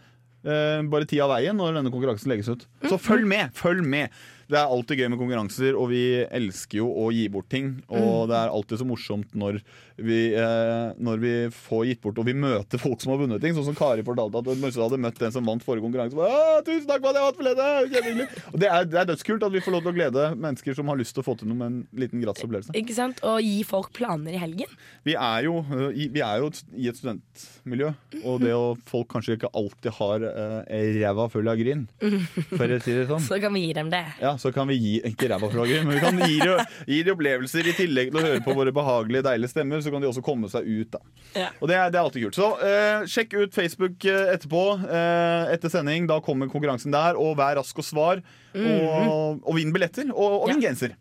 [0.48, 2.64] uh, bare tid av veien når denne konkurransen legges ut.
[2.88, 3.52] Så følg med!
[3.58, 4.14] Følg med!
[4.50, 7.78] Det er alltid gøy med konkurranser, og vi elsker jo å gi bort ting.
[7.90, 9.62] Og det er alltid så morsomt når
[9.98, 13.54] vi, eh, når vi får gitt bort, og vi møter folk som har vunnet ting.
[13.56, 16.18] Sånn som Kari fortalte at hun hadde møtt den som vant forrige konkurranse.
[16.18, 17.94] Bare, «Å, tusen takk for at jeg vant!
[17.94, 20.76] Kjempehyggelig!» Og det er, det er dødskult at vi får lov til å glede mennesker
[20.78, 22.74] som har lyst til å få til noe med en liten gratis opplevelse.
[22.80, 23.22] Ikke sant?
[23.24, 24.74] Og gi folk planer i helgen.
[25.06, 25.60] Vi er jo,
[25.94, 27.94] i- vi er jo i et studentmiljø,
[28.26, 32.82] og det å folk kanskje ikke alltid har eh, ræva full av gryn, for å
[32.82, 33.22] si det sånn.
[33.30, 34.04] Så kan vi gi dem det.
[34.22, 36.40] Ja, så kan vi gi ikke ræva men vi kan gi
[36.88, 40.04] gi de opplevelser i tillegg til å høre på våre behagelige, deilige stemmer, så kan
[40.04, 41.02] de også komme seg ut, da.
[41.36, 41.50] Ja.
[41.60, 42.40] Og det er, det er alltid kult.
[42.40, 46.08] Så eh, sjekk ut Facebook eh, etterpå, eh, etter sending.
[46.10, 48.24] Da kommer konkurransen der, og vær rask og svar.
[48.54, 50.98] Og, og vinn billetter, og, og vinn genser.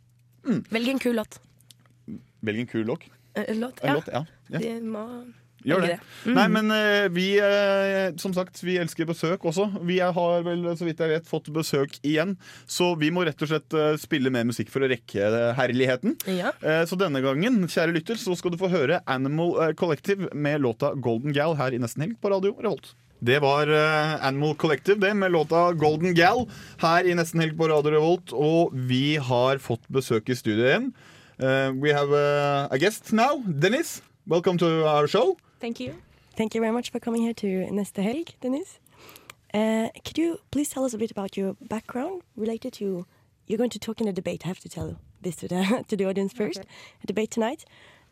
[0.73, 1.39] Velg en kul låt.
[2.43, 3.09] Velg en kul låt.
[3.35, 3.95] Eh, Låt, En ja.
[3.95, 4.25] låt, ja.
[4.53, 4.61] ja.
[5.67, 5.97] Gjør det.
[5.99, 6.35] det.
[6.37, 9.69] Nei, men eh, vi eh, Som sagt, vi elsker besøk også.
[9.89, 12.37] Vi har vel, så vidt jeg vet, fått besøk igjen.
[12.67, 16.17] Så vi må rett og slett eh, spille mer musikk for å rekke herligheten.
[16.31, 16.53] Ja.
[16.89, 21.35] Så denne gangen, kjære lytter, så skal du få høre Animal Collective med låta Golden
[21.37, 22.93] Gal her i Nesten Helg på Radio Revolt.
[23.23, 26.45] Det var Animal Collective det med låta Golden Gal
[26.83, 28.35] her i Nesten Helg på Radio Revolt.
[28.35, 30.93] Og vi har fått besøk i studio igjen.
[31.43, 33.43] Uh, we have eh, a guest now.
[33.47, 35.37] Dennis, welcome to our show.
[35.63, 35.95] Thank you.
[36.37, 38.81] Thank you very much for coming here to Neste Helg, Denise.
[39.55, 43.07] Uh, could you please tell us a bit about your background related to?
[43.47, 44.43] You're going to talk in a debate.
[44.45, 46.59] I have to tell this to the to the audience first.
[46.59, 46.69] Okay.
[47.05, 47.65] A debate tonight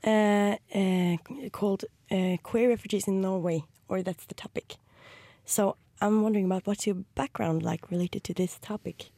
[0.04, 1.16] uh, uh,
[1.50, 4.76] called uh, "Queer Refugees in Norway," or that's the topic.
[5.44, 9.10] So I'm wondering about what's your background like related to this topic.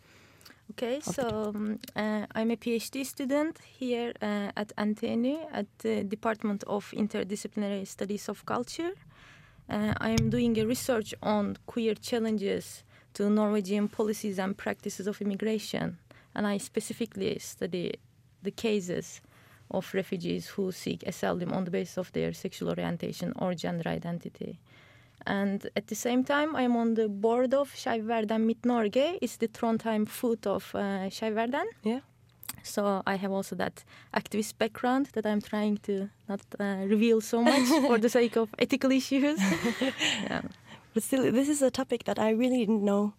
[0.70, 6.64] Okay, so um, uh, I'm a PhD student here uh, at NTNU at the Department
[6.64, 8.92] of Interdisciplinary Studies of Culture.
[9.68, 15.20] Uh, I am doing a research on queer challenges to Norwegian policies and practices of
[15.20, 15.98] immigration,
[16.34, 17.94] and I specifically study
[18.42, 19.20] the cases
[19.70, 24.58] of refugees who seek asylum on the basis of their sexual orientation or gender identity.
[25.26, 29.18] And at the same time, I'm on the board of Skeiv Verden Midt-Norge.
[29.20, 31.08] It's the Trondheim foot of uh,
[31.84, 32.00] Yeah.
[32.62, 37.42] So I have also that activist background that I'm trying to not uh, reveal so
[37.42, 39.40] much for the sake of ethical issues.
[40.22, 40.42] yeah.
[40.94, 43.14] But still, this is a topic that I really didn't know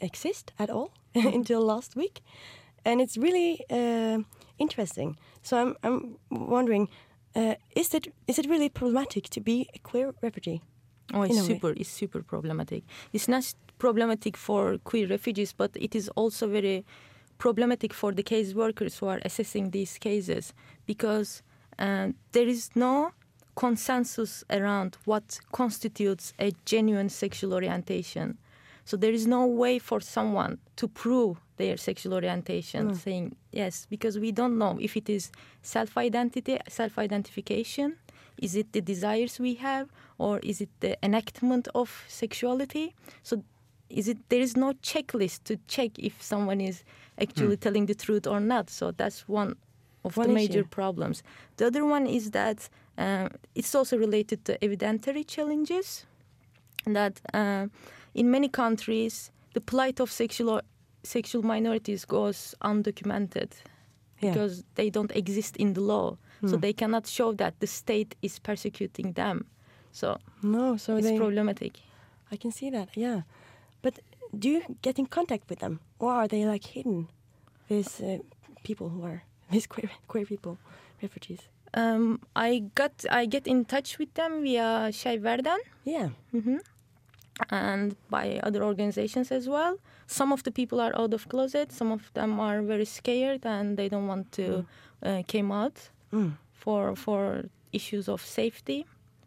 [0.00, 2.20] exist at all until last week,
[2.84, 4.18] and it's really uh,
[4.58, 5.16] interesting.
[5.42, 6.88] So I'm I'm wondering,
[7.34, 10.60] uh, is it is it really problematic to be a queer refugee?
[11.12, 11.46] Oh, it's a way.
[11.48, 11.70] super.
[11.76, 12.84] It's super problematic.
[13.12, 16.84] It's not problematic for queer refugees, but it is also very
[17.38, 20.54] problematic for the case workers who are assessing these cases
[20.86, 21.42] because
[21.78, 23.10] uh, there is no
[23.56, 28.38] consensus around what constitutes a genuine sexual orientation.
[28.84, 32.96] So there is no way for someone to prove their sexual orientation, Mm.
[32.96, 35.30] saying yes, because we don't know if it is
[35.62, 37.96] self-identity, self-identification,
[38.38, 42.94] is it the desires we have, or is it the enactment of sexuality?
[43.22, 43.42] So
[43.90, 46.84] is it there is no checklist to check if someone is
[47.20, 47.60] actually Hmm.
[47.60, 48.70] telling the truth or not.
[48.70, 49.54] So that's one
[50.04, 50.68] of One the major issue.
[50.68, 51.22] problems.
[51.56, 52.68] The other one is that
[52.98, 56.06] uh, it's also related to evidentiary challenges.
[56.86, 57.68] That uh,
[58.14, 60.60] in many countries, the plight of sexual
[61.02, 63.50] sexual minorities goes undocumented
[64.20, 64.32] Yeah.
[64.32, 66.16] because they don't exist in the law.
[66.46, 66.60] So Hmm.
[66.60, 69.44] they cannot show that the state is persecuting them.
[69.92, 71.72] So No, so it's they, problematic.
[72.32, 72.88] I can see that.
[72.96, 73.22] Yeah,
[73.82, 73.94] but
[74.38, 77.08] do you get in contact with them, or are they like hidden?
[77.68, 78.18] These uh,
[78.62, 80.56] people who are these queer queer people,
[81.02, 81.40] refugees.
[81.76, 85.58] Um, I got I get in touch with them via Skeiv Verdan.
[85.84, 86.08] Yeah.
[86.32, 86.58] hmm
[87.50, 89.76] And by other organizations as well.
[90.06, 91.72] Some of the people are out of closet.
[91.72, 94.64] Some of them are very scared and they don't want to
[95.02, 96.32] uh, came out Mm.
[96.52, 98.84] for for issues of safety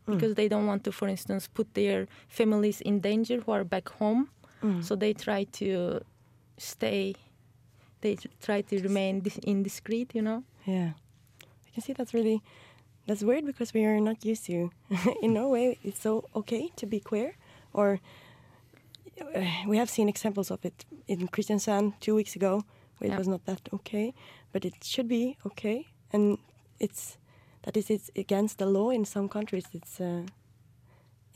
[0.07, 0.13] Mm.
[0.13, 3.89] because they don't want to, for instance, put their families in danger who are back
[3.99, 4.29] home.
[4.63, 4.81] Mm.
[4.83, 5.99] So they try to
[6.57, 7.13] stay.
[8.01, 10.43] They try to remain dis- indiscreet, you know.
[10.65, 10.91] Yeah,
[11.67, 12.39] I can see that's really
[13.07, 14.71] that's weird because we are not used to.
[15.23, 17.35] in Norway, it's so okay to be queer,
[17.73, 17.99] or
[19.35, 22.63] uh, we have seen examples of it in Kristiansand two weeks ago,
[22.97, 23.15] where Yeah.
[23.15, 24.13] it was not that okay,
[24.53, 26.37] but it should be okay, and
[26.79, 27.17] it's
[27.63, 29.65] that is it's against the law in some countries.
[29.73, 29.99] It's.
[30.01, 30.23] Uh,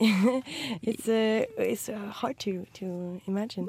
[0.82, 3.68] it's uh, it's uh, hard to to imagine,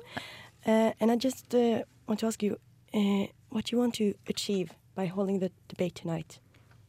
[0.65, 2.57] uh, and I just uh, want to ask you
[2.93, 6.39] uh, what you want to achieve by holding the debate tonight.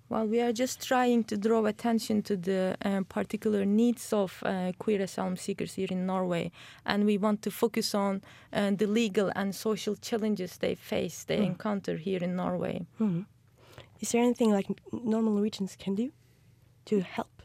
[0.09, 4.73] Well, we are just trying to draw attention to the uh, particular needs of uh,
[4.79, 6.51] queer asylum seekers here in Norway,
[6.87, 11.39] and we want to focus on uh, the legal and social challenges they face, they
[11.39, 11.47] Mm.
[11.47, 12.87] encounter here in Norway.
[13.01, 13.25] Mhm.
[14.05, 16.13] Is there anything like normal Norwegians can do
[16.85, 17.43] to help?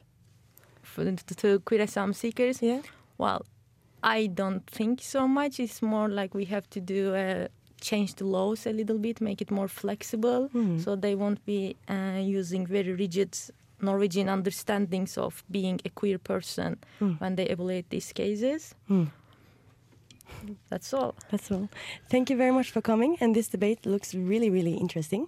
[0.81, 2.81] For the, to queer asylum seekers, Yeah.
[3.17, 3.45] well,
[4.03, 5.57] I don't think so much.
[5.59, 7.47] It's more like we have to do uh,
[7.79, 10.83] change the laws a little bit, make it more flexible, Mhm.
[10.83, 13.31] so they won't be uh, using very rigid
[13.81, 17.15] Norwegian understandings of being a queer person Mm.
[17.21, 18.75] when they evaluate these cases.
[18.89, 19.07] Mm.
[20.69, 21.13] That's all.
[21.31, 21.69] That's all.
[22.09, 25.27] Thank you very much for coming, and this debate looks really, really interesting.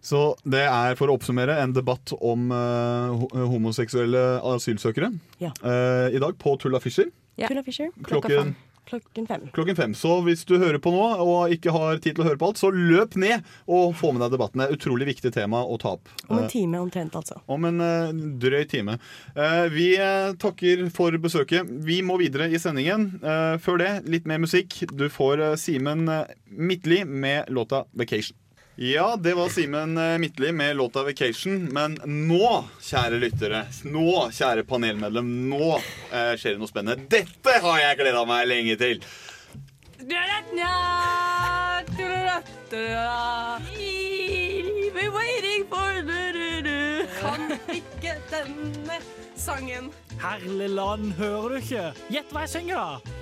[0.00, 5.10] Så det er, for å oppsummere, en debatt om uh, homoseksuelle asylsøkere.
[5.42, 5.50] Ja.
[5.64, 7.48] Uh, I dag på Tulla Fischer Ja.
[7.48, 8.52] Tulla Fischer, klokken,
[8.86, 9.46] klokken fem.
[9.56, 9.94] klokken fem.
[9.98, 12.60] Så hvis du hører på nå og ikke har tid til å høre på alt,
[12.60, 14.60] så løp ned og få med deg debatten.
[14.62, 16.12] Det er utrolig viktig tema å ta opp.
[16.28, 17.40] Om en time omtrent, altså.
[17.50, 18.98] Om en uh, drøy time.
[19.32, 19.88] Eh, vi
[20.42, 21.72] takker for besøket.
[21.88, 23.08] Vi må videre i sendingen.
[23.22, 24.82] Eh, før det, litt mer musikk.
[24.92, 26.06] Du får Simen
[26.52, 28.41] Midtly med låta 'Vacation'.
[28.84, 31.72] Ja, det var Simen Midtli med låta 'Vacation'.
[31.72, 35.68] Men nå, kjære lyttere, nå, kjære panelmedlem, nå
[36.10, 37.06] eh, skjer det noe spennende.
[37.06, 39.06] Dette har jeg gleda meg lenge til.
[47.22, 48.98] Kan ikke denne
[49.38, 49.92] sangen.
[50.18, 51.90] Herlig land, hører du ikke?
[52.10, 53.21] Gjett hva jeg synger, da.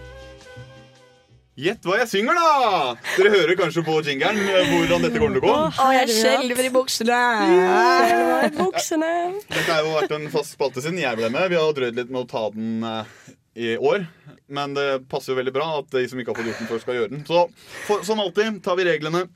[1.60, 2.92] Gjett hva jeg synger, da!
[3.18, 5.56] Dere hører kanskje på jingeren eh, hvordan dette kommer til å gå.
[5.82, 7.18] Å, jeg skjelver i buksene.
[7.50, 9.10] Skjelver i buksene.
[9.50, 11.50] Dette har jo vært en fast spalte siden jeg ble med.
[11.52, 13.12] Vi har drøyd litt med å ta den eh,
[13.60, 14.06] i år.
[14.48, 16.82] Men det passer jo veldig bra at de som ikke har fått gjort den før,
[16.86, 17.26] skal gjøre den.
[17.28, 17.44] Så
[17.90, 19.26] for, som alltid tar vi reglene.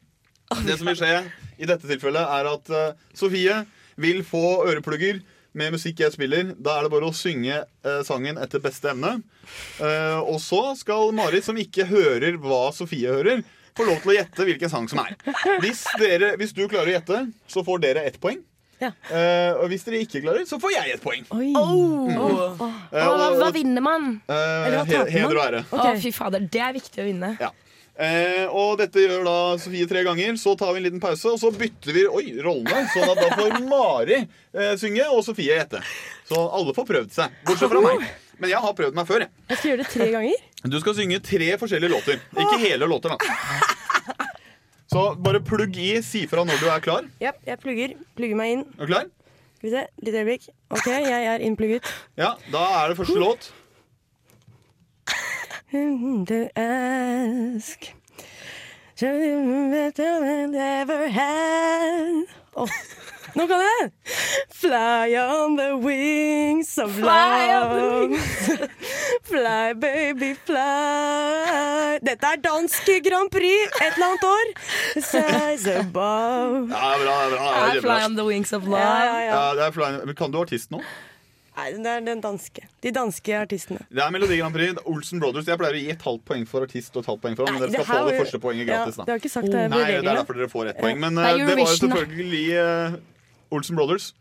[0.64, 1.12] Det som vil skje
[1.60, 3.60] i dette tilfellet, er at eh, Sofie
[4.00, 5.20] vil få øreplugger
[5.54, 6.52] med musikk jeg spiller.
[6.58, 9.16] Da er det bare å synge eh, sangen etter beste evne.
[9.80, 14.18] Eh, og så skal Marit, som ikke hører hva Sofie hører, få lov til å
[14.20, 15.14] gjette hvilken sang som er.
[15.62, 18.42] Hvis, dere, hvis du klarer å gjette, så får dere ett poeng.
[18.84, 21.24] Eh, og hvis dere ikke klarer, så får jeg ett poeng.
[21.32, 22.10] Oh.
[22.10, 22.18] Mm.
[22.20, 22.64] Oh.
[22.92, 24.10] Eh, hva, hva vinner man?
[24.28, 25.62] Eh, he- heder og ære.
[25.72, 27.30] Å, fy fader, det er viktig å vinne.
[27.40, 27.48] Ja.
[27.94, 30.34] Eh, og dette gjør da Sofie tre ganger.
[30.40, 32.84] Så tar vi en liten pause, og så bytter vi oi, rollene.
[32.94, 35.82] Sånn at da får Mari eh, synge og Sofie gjette.
[36.28, 37.38] Så alle får prøvd seg.
[37.46, 38.06] Bortsett fra meg.
[38.42, 39.22] Men jeg har prøvd meg før.
[39.22, 39.30] Jeg.
[39.52, 40.46] Jeg skal gjøre det tre ganger.
[40.74, 42.22] Du skal synge tre forskjellige låter.
[42.34, 43.74] Ikke hele låter, da.
[44.90, 45.90] Så bare plugg i.
[46.06, 47.06] Si fra når du er klar.
[47.22, 47.94] Ja, jeg plugger.
[48.18, 48.64] Plugger meg inn.
[48.78, 49.08] Er du klar?
[49.58, 50.48] Skal vi se, litt øyeblikk.
[50.74, 51.86] OK, jeg er innplugget.
[52.20, 53.48] Ja, Da er det første låt.
[55.74, 57.94] To ask
[60.52, 62.68] Never had Oh.
[63.34, 63.88] Nå kan jeg!
[64.54, 68.14] Fly on the wings of Fly love.
[69.30, 71.98] fly, baby, fly.
[72.06, 74.52] Dette er dansk Grand Prix et eller annet år.
[75.00, 76.70] Size above.
[76.70, 77.48] Ja, bra, det er bra.
[77.50, 78.78] Det er I fly on the wings of love.
[78.78, 79.34] Ja, ja, ja.
[79.34, 79.90] Ja, det er fly...
[80.04, 80.84] Men Kan du artist nå?
[81.56, 82.64] Nei, det er den danske.
[82.82, 83.84] De danske artistene.
[83.90, 84.74] Det er Melodi Grand Prix.
[84.90, 85.46] Olsen Brothers.
[85.46, 87.54] Jeg pleier å gi et halvt poeng for artist og et halvt poeng for han,
[87.54, 88.96] men dere skal det få det jo- første poenget gratis.
[88.96, 90.98] da det har ikke sagt det Nei, det er derfor dere får ett poeng.
[90.98, 94.14] Men Det eh, det var jo selvfølgelig uh, Olsen Brothers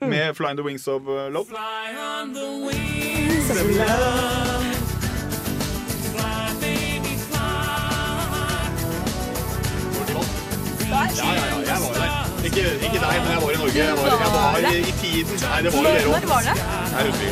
[0.00, 1.46] med 'Fly on the Wings of Love'.
[1.46, 4.80] Fly on the wings of Love'.
[10.90, 11.59] Ja, ja, ja, jeg var der.
[12.50, 13.78] Ikke, ikke deg, men jeg var i Norge.
[13.78, 15.36] Jeg var, jeg var i, i tiden.
[15.44, 16.54] Nei, det var jo dere Når var det?
[16.90, 17.30] Jeg er ikke.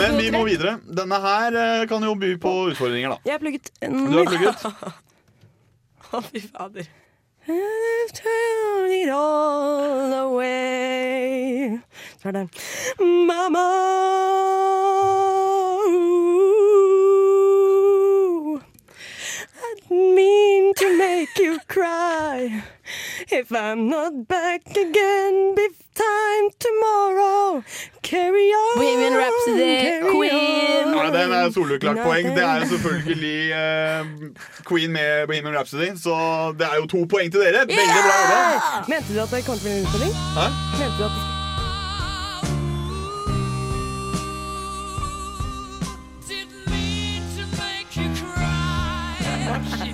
[0.00, 0.72] Men vi må videre.
[1.00, 3.16] Denne her eh, kan jo by på utfordringer, da.
[3.28, 3.68] Jeg har plugget.
[3.84, 4.56] Du har plugget.
[6.16, 6.88] Å, fy fader.
[8.16, 11.76] Turned it all away.
[12.22, 12.46] Så er det
[19.90, 22.62] didn't mean to make you cry
[23.40, 27.62] If I'm not back again Be time tomorrow
[28.02, 30.88] Carry on Bohemian Rhapsody, carry Queen.
[30.88, 31.14] on.
[31.14, 32.26] Ja, Den er soleklart poeng.
[32.36, 34.06] Det er selvfølgelig uh,
[34.68, 35.88] Queen med Bohemian Rhapsody.
[36.04, 36.14] Så
[36.58, 37.60] det er jo to poeng til dere.
[37.68, 38.84] Veldig bra jobba.
[38.88, 40.14] Mente du at det kom til å bli en utfordring?
[40.38, 40.46] Hæ?
[40.80, 41.28] Mente du at det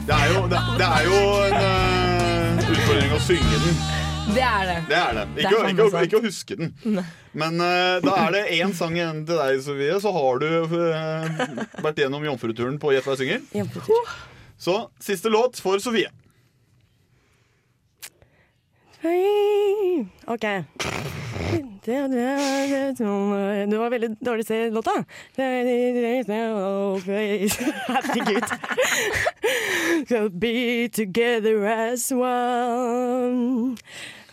[0.06, 2.05] Det er jo, det, det er jo en eh,
[2.72, 3.76] utfordring å synge den.
[4.34, 4.76] Det er det.
[4.88, 5.24] Det er det.
[5.36, 6.72] Det er Ikke, ikke, ikke å huske den.
[7.36, 10.00] Men uh, da er det én sang igjen til deg, Sofie.
[10.02, 11.24] Så har du uh,
[11.84, 13.40] vært gjennom jomfruturen på Gjett hva jeg synger.
[14.58, 14.74] Så
[15.04, 16.10] siste låt for Sofie.
[20.26, 20.46] OK.
[21.86, 21.92] Du
[23.78, 24.90] var veldig dårlig til låta.
[27.86, 28.42] Herregud.
[30.08, 33.78] So be together as one.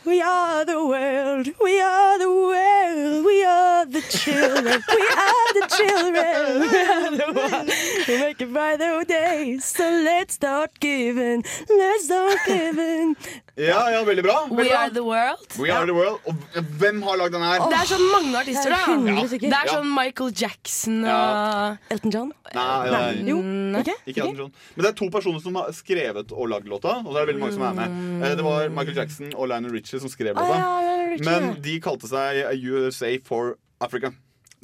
[0.06, 5.66] We are the world, we are the world, we are the children, we are the
[5.78, 6.70] children.
[6.74, 7.70] We are the world.
[8.08, 13.16] We make it by the day, So let's start giving, let's start giving.
[13.56, 14.48] Ja, ja, veldig bra.
[14.50, 14.78] Veldig We bra.
[14.80, 15.58] are the world.
[15.60, 16.20] We are the world.
[16.26, 16.36] Og
[16.80, 17.60] hvem har lagd den her?
[17.70, 19.12] Det er sånn mange artister, Det er da.
[19.14, 19.28] Ja.
[19.44, 22.32] Det er sånn Michael Jackson og Elton John?
[22.54, 23.12] Nei, nei.
[23.30, 23.94] Jo, Mm, ikke?
[24.08, 24.52] Ikke Elton John.
[24.76, 26.98] Men det er to personer som har skrevet og lagd låta.
[27.06, 29.48] Og så er det veldig mange som er med Eh, Det var Michael Jackson og
[29.48, 30.60] Lionel Richie som skrev Ah, låta.
[30.60, 34.14] ja, Men de kalte seg USA for Africa.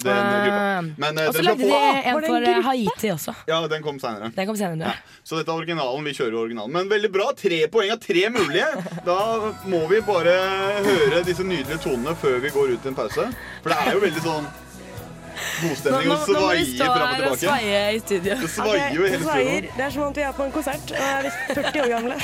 [0.00, 0.44] Den Ah.
[0.46, 0.94] gruppa.
[0.96, 2.62] Men eh, Og så lagde de en for eh.
[2.64, 3.34] Haiti også.
[3.46, 4.30] Ja, den kom seinere.
[4.34, 4.94] Den kom senere.
[5.22, 6.04] Så dette er originalen.
[6.04, 6.72] Vi kjører originalen.
[6.72, 7.26] Men veldig bra.
[7.36, 8.64] Tre poeng av tre mulige.
[9.04, 9.18] Da
[9.68, 10.32] må vi bare
[10.86, 13.28] høre disse nydelige tonene før vi går ut i en pause.
[13.62, 14.48] For det er jo veldig sånn
[15.60, 17.60] godstemning å og nå må vi stå fram og her og tilbake.
[17.60, 18.34] sveie i studio.
[18.40, 19.76] Det svaier jo i det, hele studioet.
[19.76, 22.18] det er som om vi er på en konsert og er 40 år gamle.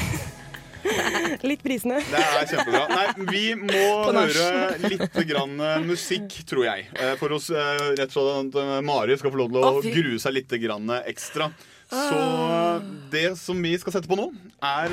[1.47, 2.01] Litt brisende.
[2.11, 2.83] Det er kjempebra.
[2.91, 6.87] Nei, vi må høre litt grann eh, musikk, tror jeg.
[6.99, 10.18] eh, For oss, eh, rett og slett at Mari skal få lov til å grue
[10.22, 11.51] seg litt grann ekstra.
[11.87, 14.29] Så eh, det som vi skal sette på nå,
[14.66, 14.91] er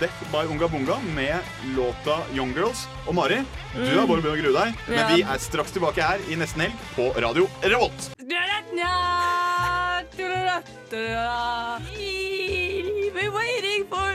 [0.00, 1.36] Death by Unga Bunga med
[1.76, 2.86] låta Young Girls.
[3.06, 3.42] Og Mari,
[3.74, 3.98] du Mm.
[3.98, 6.76] har bare begynt å grue deg, men vi er straks tilbake her i nesten helg
[6.96, 8.10] på Radio Revolt.
[13.14, 14.10] We're waiting for.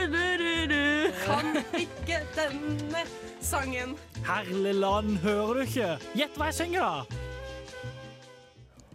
[1.26, 3.06] Kan ikke denne
[3.42, 3.96] sangen.
[4.28, 5.96] Herligland, hører du ikke?
[6.18, 7.26] Gjett hva jeg synger, da!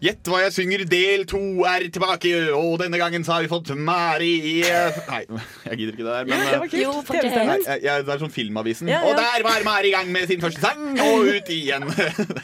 [0.05, 3.71] Gjett hva jeg synger, del to er tilbake, og denne gangen så har vi fått
[3.79, 6.75] Mari Nei, jeg gidder ikke det der, men Ja, det var.
[6.77, 6.91] Jo.
[7.15, 8.91] Nei, jeg, jeg, Det er sånn Filmavisen.
[8.93, 9.09] Ja, ja.
[9.09, 11.89] Og der var Mari i gang med sin første sang, og ut igjen.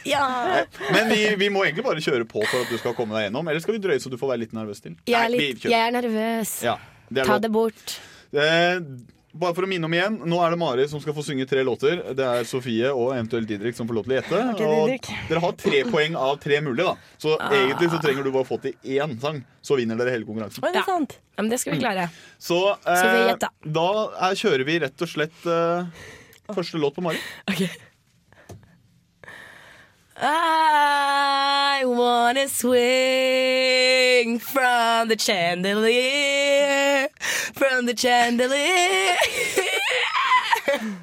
[0.09, 0.25] Ja.
[0.95, 3.51] Men vi, vi må egentlig bare kjøre på for at du skal komme deg gjennom.
[3.53, 4.97] Eller skal vi drøye så du får være litt nervøs til?
[5.11, 6.55] Jeg er, litt, nei, jeg er nervøs.
[6.64, 6.79] Ja,
[7.11, 7.45] det er Ta lov.
[7.45, 7.99] det bort.
[8.31, 8.79] Eh,
[9.33, 11.62] bare for å minne om igjen, nå er det Mari som skal få synge tre
[11.66, 12.01] låter.
[12.18, 14.41] Det er Sofie og eventuelt Didrik som får lov til å gjette.
[14.55, 16.97] Okay, dere har tre poeng av tre mulige, da.
[17.18, 17.51] Så Ah.
[17.55, 20.62] egentlig så trenger du bare få til én sang, så vinner dere hele konkurransen.
[20.64, 20.72] Ja.
[20.72, 21.20] det.
[21.37, 22.09] Ja, men det skal vi klare.
[22.39, 23.49] Så Så vi eh, gjette.
[23.72, 23.89] da
[24.31, 25.87] er, kjører vi rett og slett eh,
[26.53, 27.18] første låt på Mari.
[30.23, 37.09] I wanna swing from the chandelier,
[37.55, 39.16] from the chandelier.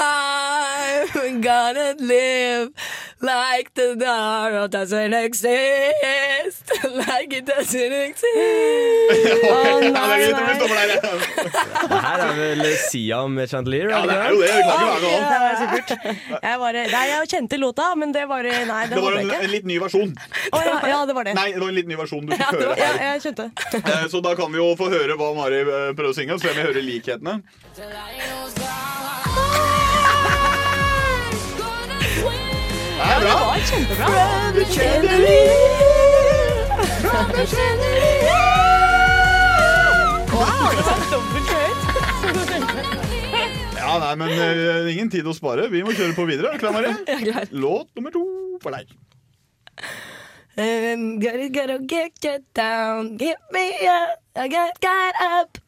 [0.00, 2.72] I'm gonna live
[3.20, 8.24] like the dark doesn't exist, like it doesn't exist.
[9.44, 10.58] Oh, nei, nei.
[10.58, 10.98] vi.
[11.88, 13.90] Det her er vel Sia med Chandelier?
[13.90, 14.48] Ja, det er jo det.
[14.48, 15.94] Det kan ikke var supert.
[16.42, 19.50] Jeg, bare, nei, jeg kjente låta, men det var Nei, det, Det var en, en
[19.52, 20.14] litt ny versjon.
[20.52, 21.34] Oh, ja, ja, det var det.
[21.38, 23.50] Nei, det var en litt ny versjon du fikk Ja, høre Ja, jeg skjønte.
[23.78, 26.48] Eh, Så da kan vi jo få høre hva Mari eh, prøver å synge, så
[26.48, 27.40] får vi høre likhetene.
[33.08, 33.34] Det er bra.
[33.38, 34.06] Det var kjempebra.
[40.32, 41.82] Wow, det var dobbelt så høyt.
[43.78, 45.68] Ja, nei, men eh, ingen tid å spare.
[45.72, 46.58] Vi må kjøre på videre.
[46.60, 46.92] Klar, Mari?
[47.56, 48.24] Låt nummer to
[48.62, 48.92] for deg.
[50.58, 55.58] I'm gonna, gotta get you down, get me up, I got, got up,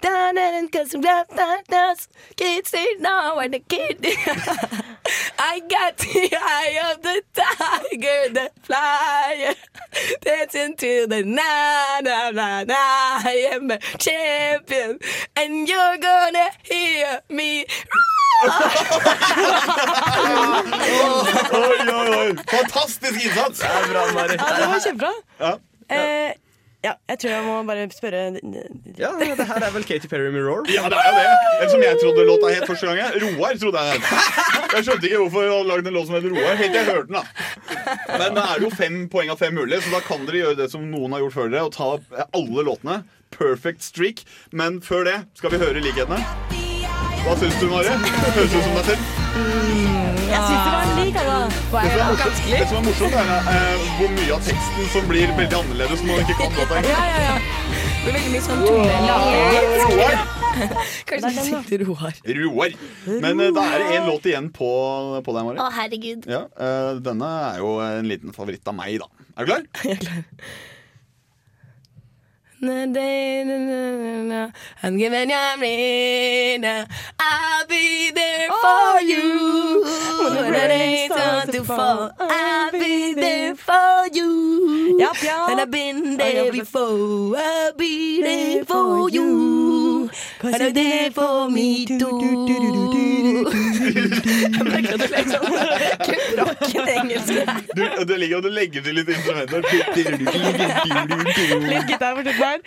[0.00, 1.94] down and cause I'm down, down, down,
[2.34, 4.04] can't say know when the kid.
[5.44, 9.54] I got the eye of the tiger, the flyer,
[10.20, 12.74] dancing to the na na na na.
[12.74, 15.00] I am a champion,
[15.34, 17.66] and you're gonna hear me.
[21.52, 22.34] Oi, oi, oi.
[22.46, 23.58] Fantastisk innsats!
[23.60, 24.36] Det er bra, Mari.
[24.38, 25.12] Ja, det var kjempebra.
[25.38, 25.58] Ja.
[25.96, 26.32] Eh,
[26.82, 28.20] ja, jeg tror jeg må bare spørre
[28.98, 30.64] Ja, det her er vel Katy Perry med Roar?
[30.72, 31.26] Ja, det er jo det.
[31.60, 32.98] Eller som jeg trodde låta het første gang.
[32.98, 33.22] jeg.
[33.22, 34.04] Roar trodde jeg het.
[34.72, 36.54] Jeg skjønte ikke hvorfor jeg hadde lagd en låt som het Roar.
[36.58, 37.18] Helt til jeg hørte den.
[37.18, 40.42] da Men da er det jo fem poeng av fem mulig, så da kan dere
[40.42, 43.02] gjøre det som noen har gjort før dere, og ta alle låtene.
[43.32, 44.24] Perfect streak.
[44.52, 46.18] Men før det skal vi høre likhetene.
[47.22, 47.86] Hva syns du, Mari?
[48.34, 49.02] Høres ut som deg selv?
[50.32, 51.51] Jeg syns det var lik, altså.
[51.72, 55.06] Det som er morsomt, det som er, morsomt er eh, hvor mye av teksten som
[55.08, 56.80] blir veldig annerledes når man ikke kan låta.
[56.84, 57.36] Ja, ja, ja.
[57.72, 60.20] Det blir veldig mye sånn tullelager.
[61.08, 62.18] Kanskje du sitter Roar.
[62.42, 62.76] Roar.
[63.24, 64.68] Men uh, da er det én låt igjen på,
[65.24, 65.62] på deg, Mari.
[65.64, 66.28] Å, herregud.
[66.28, 69.08] Ja, uh, Denne er jo en liten favoritt av meg, da.
[69.32, 69.64] Er du klar?
[69.88, 70.20] Jeg er klar.
[72.62, 74.50] Na, na, na, na, na.
[74.84, 76.64] I'm giving you a ring.
[76.64, 79.82] I'll be there for you
[80.22, 82.12] when the rain starts to fall.
[82.20, 84.96] I'll be there for you.
[85.50, 87.36] And I've been there before.
[87.36, 90.08] I'll be there for you.
[90.38, 91.98] Cause you're there for me too.
[96.34, 97.28] Krokken engelsk
[97.74, 99.62] Du, Du, det ligger og du legger til litt instrumenter.
[101.68, 102.14] Litt gitar
[102.52, 102.62] her.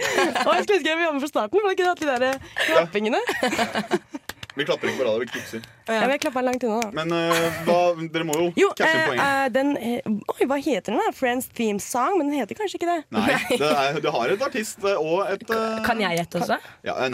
[0.46, 2.04] Og jeg skulle ønske jeg ville være med fra starten, for da kunne jeg hatt
[2.04, 3.24] de der eh, klappingene.
[4.56, 5.64] Vi klapper ikke på radio, vi knipser.
[5.90, 6.92] Ja, vi jeg klappa langt unna, da.
[6.96, 7.80] Men uh, hva,
[8.14, 9.26] dere må jo, Jo, catche eh, poenget.
[9.28, 11.00] Uh, den Oi, hva heter den?
[11.02, 11.12] da?
[11.18, 12.16] Friends Theme Song?
[12.16, 13.02] Men den heter kanskje ikke det?
[13.12, 16.60] Nei, det, er, det har et artist og et uh, Kan jeg gjette også?
[16.88, 17.12] Ja, eh,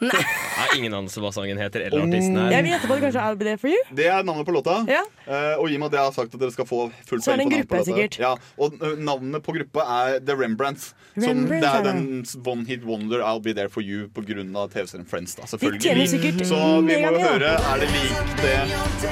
[0.00, 0.24] nei.
[0.58, 2.62] Nei, ingen anelse hva sangen heter eller artisten Jeg er.
[2.66, 3.80] vil gjette på det kanskje I'll Be There For You.
[3.98, 4.76] Det er navnet på låta.
[4.90, 5.02] Ja.
[5.26, 7.34] Eh, og i og med at jeg har sagt at dere skal få fullt Så
[7.34, 8.18] er det en gruppe, sikkert.
[8.22, 10.92] Ja, og eh, navnet på gruppa er The Rembrandts.
[11.14, 15.06] Som Rembrandts, det er den One Hit Wonder I'll Be There For You av TV-serien
[15.06, 15.34] Friends.
[15.34, 16.08] Da, De tjener selvfølgelig.
[16.08, 18.56] sikkert Så vi må jo høre Er det lik det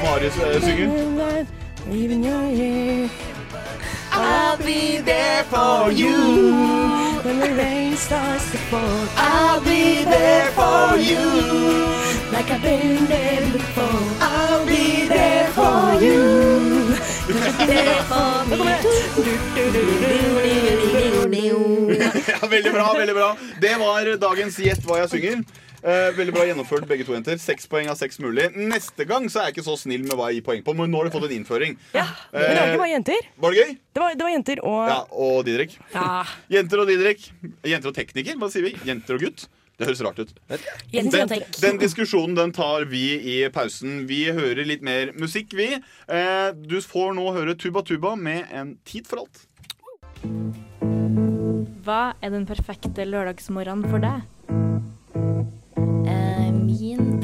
[0.03, 1.47] Marius eh, synger?
[1.91, 3.42] Even your ear.
[4.15, 6.17] I'll be there for you.
[7.25, 9.09] When the rain starts to fall.
[9.17, 11.25] I'll be there for you.
[12.33, 14.03] like I've been there before.
[14.21, 16.95] I'll be there for you.
[17.67, 18.69] There for me.
[22.29, 23.37] Ja, veldig bra, veldig bra.
[23.61, 25.43] Det var dagens Gjett hva jeg synger.
[25.83, 27.39] Eh, veldig bra gjennomført, begge to jenter.
[27.43, 28.49] Seks poeng av seks mulig.
[28.55, 30.75] Neste gang så er jeg ikke så snill med hva jeg gir poeng på.
[30.79, 31.75] Men nå har du fått en innføring.
[31.97, 33.27] Ja, Men det var ikke bare jenter.
[33.43, 33.73] Var det gøy?
[33.93, 35.75] Det var, det var jenter og Ja, Og Didrik.
[35.95, 36.07] Ja.
[36.55, 37.27] Jenter og Didrik.
[37.67, 38.77] Jenter og tekniker, hva sier vi?
[38.87, 39.49] Jenter og gutt?
[39.81, 40.33] Det høres rart ut.
[40.93, 41.09] Den,
[41.59, 44.05] den diskusjonen den tar vi i pausen.
[44.07, 45.73] Vi hører litt mer musikk, vi.
[46.07, 49.43] Eh, du får nå høre Tuba Tuba med en Tid for alt.
[51.83, 54.23] Hva er den perfekte lørdagsmorgenen for deg?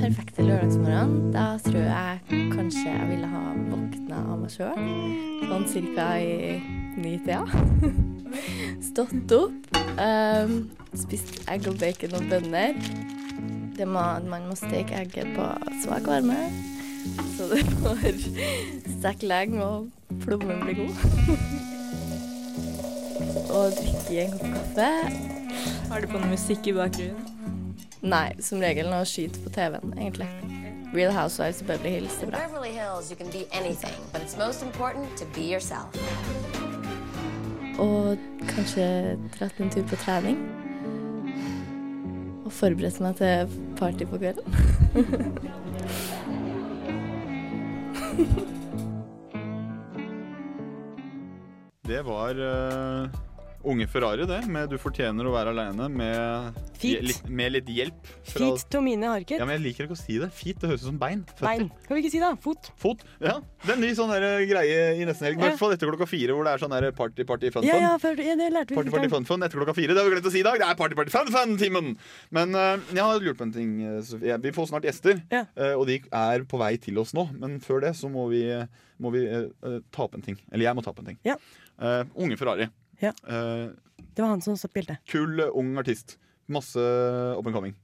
[0.09, 2.21] Perfekte lørdagsmorgen, da tror jeg
[2.55, 4.79] kanskje jeg ville ha våkna av meg sjøl.
[5.51, 6.55] Sånn cirka i
[6.97, 7.43] nitida.
[8.89, 9.69] Stått opp,
[10.01, 10.57] um,
[10.97, 12.81] spist egg og bacon og bønner.
[13.85, 15.53] Må, man må steke egget på
[15.85, 16.41] svak varme,
[17.37, 18.09] så det får
[18.97, 20.95] stekt lenge og plommen blir god.
[23.61, 24.93] og drikke en kopp kaffe.
[25.93, 27.28] Har du på noe musikk i bakgrunnen?
[28.03, 30.29] Nei, som regel når jeg skyter på TV-en, egentlig.
[30.95, 32.39] Real Housewives of Beverly Hills er bra.
[32.47, 35.91] Beverly Hills, you can be anything, but it's most important to be yourself.
[37.79, 38.17] Og
[38.49, 40.39] kanskje dratt en tur på trening.
[42.47, 44.55] Og forberedt meg til party på kvelden.
[51.89, 53.09] Det var eh,
[53.67, 54.47] Unge Ferrari, det.
[54.47, 56.55] Med 'Du fortjener å være aleine', med,
[57.29, 58.07] med litt hjelp.
[58.23, 59.39] fra- Feet Tomine Harket.
[59.41, 60.29] Ja, men Jeg liker ikke å si det.
[60.33, 61.25] Feet, det høres ut som bein.
[61.27, 61.43] Føtter.
[61.59, 61.71] Bein.
[61.89, 62.31] Kan vi ikke si det?
[62.41, 62.71] Fot.
[62.79, 63.03] Fot.
[63.21, 65.39] Ja, Det er en ny sånn der greie i nesten helg.
[65.39, 65.49] I Ja.
[65.51, 67.65] hvert fall etter klokka fire, hvor det er sånn der party, party, fun-fun.
[67.81, 69.89] ja, for, ja, det lærte vi Party, party, fun, fun etter klokka fire.
[69.89, 70.59] Det har vi glemt å si i dag.
[70.59, 71.97] Det er party, party, fun, fun-timen!
[72.31, 74.39] Men uh, jeg har lurt på en ting, eh, Sofie.
[74.41, 77.29] Vi får snart gjester, eh, og de er på vei til oss nå.
[77.37, 78.45] Men før det så må vi,
[79.01, 80.39] må vi eh, eh, ta opp en ting.
[80.53, 81.19] Eller jeg må ta opp en ting.
[81.25, 81.35] Ja.
[81.81, 82.69] Eh, unge Ferrari.
[83.03, 83.13] Ja.
[83.27, 83.69] Eh,
[84.15, 84.99] Det var han som spilte.
[85.07, 86.17] kul, ung artist.
[86.49, 87.75] Masse up and coming.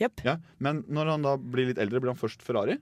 [0.00, 0.24] Yep.
[0.24, 0.38] Ja.
[0.58, 2.78] Men når han da blir litt eldre, blir han først Ferrari?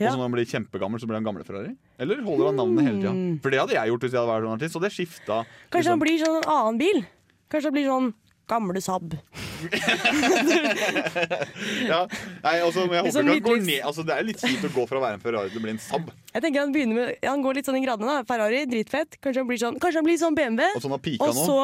[0.00, 0.08] Ja.
[0.08, 1.76] Og så når han blir kjempegammel, så blir han gamle Ferrari?
[2.00, 3.12] Eller holder han navnet hele tida?
[3.12, 3.38] Hmm.
[3.44, 4.76] For det hadde jeg gjort hvis jeg hadde vært sånn artist.
[4.76, 5.38] Og det skifta.
[5.70, 7.00] Kanskje han blir sånn en annen bil?
[7.52, 8.10] Kanskje han blir sånn
[8.50, 9.14] gamle Saab.
[11.86, 12.00] ja.
[12.42, 14.42] Nei, altså, men jeg er håper sånn ikke han går ned altså, Det er litt
[14.42, 16.10] kjipt å gå fra å være en Ferrari til å bli en Saab.
[16.32, 18.18] Jeg tenker Han begynner med, han går litt sånn i gradene.
[18.20, 19.18] da Ferrari, dritfett.
[19.22, 20.68] Kanskje han blir sånn, kanskje han blir sånn BMW.
[20.76, 21.44] Og sånn har pika og nå.
[21.48, 21.58] så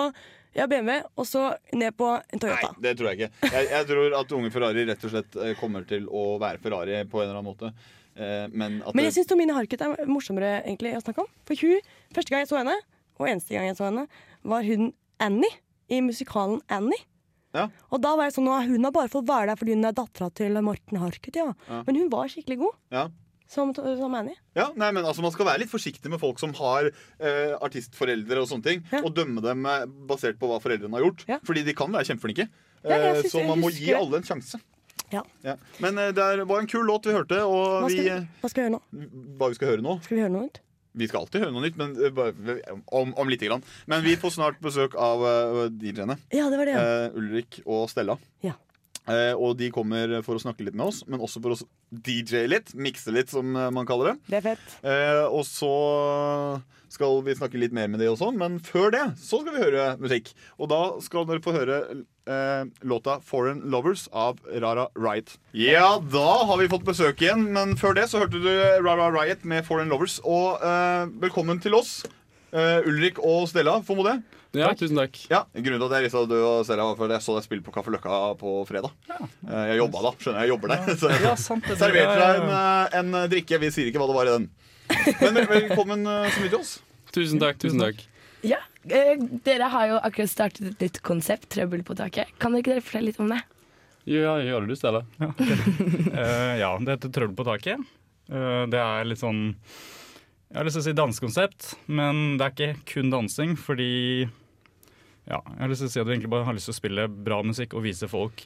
[0.56, 1.42] ja, BMW, og så
[1.76, 2.70] ned på en Toyota.
[2.72, 3.50] Nei, Det tror jeg ikke.
[3.52, 7.02] Jeg, jeg tror at unge Ferrari rett og slett eh, kommer til å være Ferrari
[7.06, 7.70] på en eller annen måte.
[8.16, 11.30] Eh, Men Men jeg syns Tomine Harket er morsommere egentlig å snakke om.
[11.46, 11.84] For hun,
[12.16, 12.74] Første gang jeg så henne,
[13.20, 14.06] og eneste gang jeg så henne,
[14.42, 14.88] var hun
[15.22, 15.52] Annie
[15.88, 17.00] i musikalen Annie.
[17.56, 17.68] Ja.
[17.88, 19.96] Og da var jeg sånn, «Nå, Hun har bare fått være der fordi hun er
[19.96, 21.38] dattera til Morten Harket.
[21.40, 21.48] Ja.
[21.68, 21.80] Ja.
[21.86, 23.06] Men hun var skikkelig god ja.
[23.48, 24.36] som, som Annie.
[24.58, 28.44] Ja, nei, men altså Man skal være litt forsiktig med folk som har eh, artistforeldre
[28.44, 28.84] og sånne ting.
[29.00, 31.24] Og dømme dem eh, basert på hva foreldrene har gjort.
[31.48, 32.50] Fordi de kan være kjempeflinke.
[32.84, 34.60] Eh, så man må gi alle en sjanse.
[35.10, 35.24] Ja.
[35.40, 35.56] Ja.
[35.80, 38.60] Men eh, det var en kul låt vi hørte, og Hva skal, vi, hva skal
[38.60, 38.80] vi høre nå?
[39.40, 40.60] hva vi skal høre nå Skal vi høre noe nytt?
[40.98, 43.64] Vi skal alltid høre noe nytt, men eh, om, om lite grann.
[43.90, 46.18] Men vi får snart besøk av uh, DJ-ene.
[46.34, 46.86] Ja, det var det, ja.
[47.06, 48.18] Eh, Ulrik og Stella.
[48.44, 48.56] Ja.
[49.08, 52.46] Eh, og de kommer for å snakke litt med oss, men også for å DJ
[52.50, 52.74] litt.
[52.76, 54.16] Mikse litt, som eh, man kaller det.
[54.28, 54.74] Det er fett.
[54.84, 55.72] Eh, og så
[56.92, 59.64] skal vi snakke litt mer med de og sånn, men før det så skal vi
[59.64, 60.30] høre musikk.
[60.56, 65.36] Og da skal dere få høre eh, låta 'Foreign Lovers' av Rara Riot.
[65.52, 68.48] Ja, da har vi fått besøk igjen, men før det så hørte du
[68.84, 70.20] Rara Riot med 'Foreign Lovers'.
[70.24, 72.02] Og eh, velkommen til oss,
[72.52, 74.22] eh, Ulrik og Stella, formodar
[74.56, 75.18] Ja, tusen takk.
[75.28, 77.44] Ja, Grunnen til at jeg visste at du og Stella var før, jeg så deg
[77.44, 78.94] spille på Kaffe Løkka på fredag.
[79.10, 79.18] Ja.
[79.68, 80.12] Jeg jobba da.
[80.16, 80.88] Skjønner jeg, jeg jobber der.
[81.02, 81.76] Så jeg Ja, sant det.
[81.80, 83.58] serverte deg en, eh, en drikke.
[83.60, 84.46] Vi sier ikke hva det var i den.
[85.20, 86.72] Men velkommen eh, så mye til oss.
[87.12, 87.58] Tusen takk.
[87.60, 88.00] tusen takk
[88.46, 92.32] Ja, eh, Dere har jo akkurat startet et nytt konsept, Trøbbel på taket.
[92.40, 93.42] Kan dere ikke dere fortelle litt om det?
[94.08, 95.04] Ja, gjør det du, Stella.
[95.20, 97.84] Ja, uh, ja, det heter Trøbbel på taket.
[98.32, 99.42] Uh, det er litt sånn
[100.48, 103.90] Jeg har lyst til å si dansekonsept, men det er ikke kun dansing, fordi
[105.28, 106.80] ja, jeg har lyst til å si at du egentlig bare har lyst til å
[106.80, 108.44] spille bra musikk og vise folk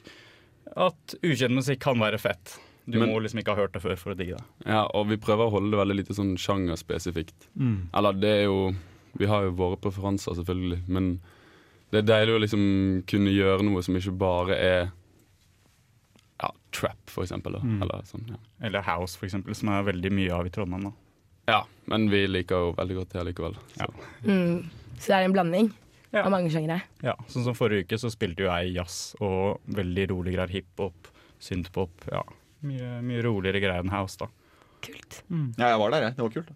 [0.79, 2.57] at ukjent musikk kan være fett.
[2.85, 4.43] Du Men- må liksom ikke ha hørt det før for å digge det.
[4.65, 7.47] Ja, og vi prøver å holde det veldig lite sånn sjangerspesifikt.
[7.57, 7.89] Mm.
[7.93, 8.75] Eller det er jo
[9.15, 11.19] Vi har jo våre preferanser, selvfølgelig, men
[11.91, 14.91] det er deilig å liksom kunne gjøre noe som ikke bare er
[16.41, 17.59] ja, trap, for eksempel.
[17.61, 17.75] Mm.
[17.83, 18.39] Eller sånn, ja.
[18.65, 20.83] Eller House, for eksempel, som er veldig mye av i Trondheim.
[20.89, 20.91] da.
[21.47, 23.55] ja, men vi liker jo veldig godt det likevel.
[23.77, 23.87] Så.
[24.25, 24.69] Mm.
[24.97, 25.71] Så det er en blanding
[26.21, 26.81] av mange sjangere?
[27.01, 30.51] Ja, sånn som Forrige uke så spilte jo jeg jazz og veldig rolig greier.
[30.53, 31.09] Hiphop,
[31.41, 32.05] synthpop.
[32.13, 32.21] Ja,
[32.63, 34.29] Mye, mye roligere greier enn house, da.
[34.83, 35.17] Kult
[35.57, 36.15] Ja, jeg var der, jeg.
[36.15, 36.51] Det var kult.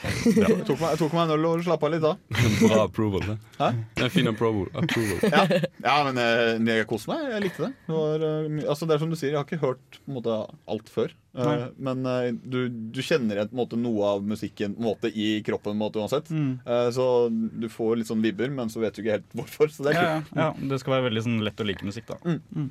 [0.00, 2.14] Jeg tok meg, jeg tok meg en øl og slappa litt da.
[2.62, 3.38] Bra approval, det.
[3.58, 3.70] Hæ?
[4.00, 4.68] En fin approval.
[4.72, 5.18] approval.
[5.28, 7.26] Ja, ja men jeg, koste meg.
[7.34, 7.72] Jeg likte det.
[7.86, 10.16] Det, var, eh, altså, det er som du sier, jeg har ikke hørt på en
[10.20, 10.38] måte,
[10.70, 11.12] alt før.
[11.36, 11.68] Eh, Nei.
[11.78, 16.02] men eh, du, du kjenner igjen en måte, noe av musikken måte, i kroppen måte,
[16.02, 16.30] uansett.
[16.34, 16.52] Mm.
[16.64, 19.70] Eh, så du får litt sånn vibber, men så vet du ikke helt hvorfor.
[19.70, 20.34] Så det er kult.
[20.34, 22.18] ja, ja, det skal være veldig sånn, lett å like musikk, da.
[22.26, 22.70] Mm.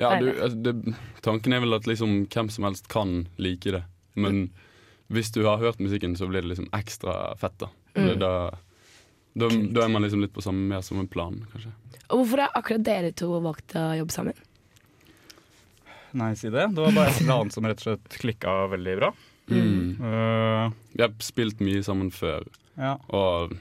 [0.00, 0.30] Ja, du,
[0.66, 3.84] det, tanken er vel at liksom hvem som helst kan like det.
[4.18, 4.48] Men
[5.12, 7.58] hvis du har hørt musikken, så blir det liksom ekstra fett.
[7.58, 8.18] Da Mm.
[8.18, 8.50] Da,
[9.38, 11.70] da, da er man liksom litt på samme, mer som en plan, kanskje.
[12.10, 14.34] Og hvorfor har akkurat dere to valgt å jobbe sammen?
[16.14, 16.64] Nei, si det.
[16.74, 19.12] Det var bare et eller annet som rett og slett klikka veldig bra.
[19.50, 19.96] Mm.
[20.00, 22.46] Uh, Vi har spilt mye sammen før,
[22.78, 22.96] Ja.
[23.08, 23.54] og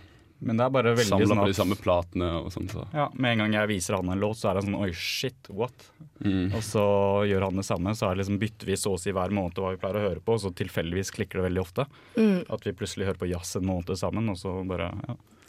[0.44, 2.68] Men det er bare veldig samla sånn på de samme platene og sånn.
[2.72, 2.84] Så.
[2.92, 5.50] ja, Med en gang jeg viser han en låt, så er det sånn oi, shit,
[5.56, 5.86] what?
[6.24, 6.54] Mm.
[6.58, 6.86] Og så
[7.30, 9.60] gjør han det samme, så er det liksom bytter vi så å si hver måned
[9.64, 11.88] hva vi pleier å høre på, og så tilfeldigvis klikker det veldig ofte.
[12.18, 12.42] Mm.
[12.52, 14.92] At vi plutselig hører på jazz en måned sammen, og så bare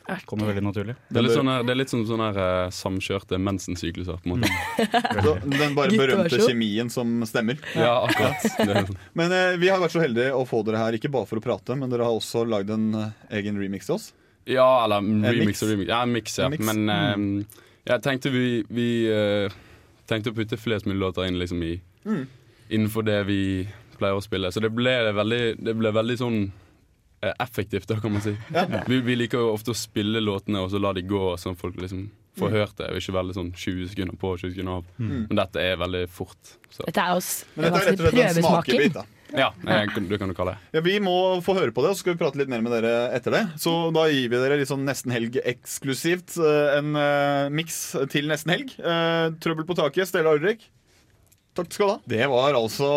[0.07, 0.95] ja, kommer veldig naturlig.
[1.09, 4.19] Det er litt sånn, her- det er litt her, eh, samkjørte mensensykluser.
[4.23, 5.49] på en måte.
[5.59, 7.59] Den bare berømte kjemien som stemmer.
[7.75, 8.43] Ja, akkurat.
[8.59, 8.99] Det sånn.
[9.15, 11.45] Men eh, vi har vært så heldige å få dere her, ikke bare for å
[11.45, 14.13] prate, men dere har også lagd en eh, egen remix til oss.
[14.47, 15.89] Ja, eller remix og remix.
[15.89, 16.49] Ja, mix, ja.
[16.53, 16.65] Mix.
[16.65, 17.39] Men Mm.
[17.41, 19.49] eh, jeg tenkte vi, vi uh,
[20.09, 22.27] tenkte å putte flest mulig låter inn liksom i Mm.
[22.71, 23.69] innenfor det vi
[23.99, 24.51] pleier å spille.
[24.53, 26.53] Så det ble veldig, det ble veldig sånn
[27.23, 28.37] eh, effektivt, da, kan man si.
[28.53, 28.67] Ja.
[28.87, 31.77] Vi, vi liker jo ofte å spille låtene og så la de gå, sånn folk
[31.81, 32.53] liksom får Mm.
[32.59, 32.91] hørt det.
[32.91, 34.85] Og ikke veldig sånn 20 sekunder på og 20 sekunder av.
[34.99, 35.29] Mm.
[35.31, 36.57] Men dette er veldig fort.
[36.71, 36.85] Så.
[36.85, 38.93] Dette er oss Men dette er rett og slett en smakebit.
[38.93, 39.05] da
[39.35, 40.79] Ja, du kan du kalle det.
[40.79, 42.75] Ja, Vi må få høre på det, og så skal vi prate litt mer med
[42.77, 43.43] dere etter det.
[43.59, 46.37] Så da gir vi dere litt sånn Nesten Helg eksklusivt.
[46.39, 47.81] eh, En uh, miks
[48.15, 48.75] til Nesten Helg.
[48.79, 50.69] Uh, trøbbel på taket, Stella Ulrik.
[51.55, 51.99] Takk skal du ha.
[52.11, 52.89] Det var altså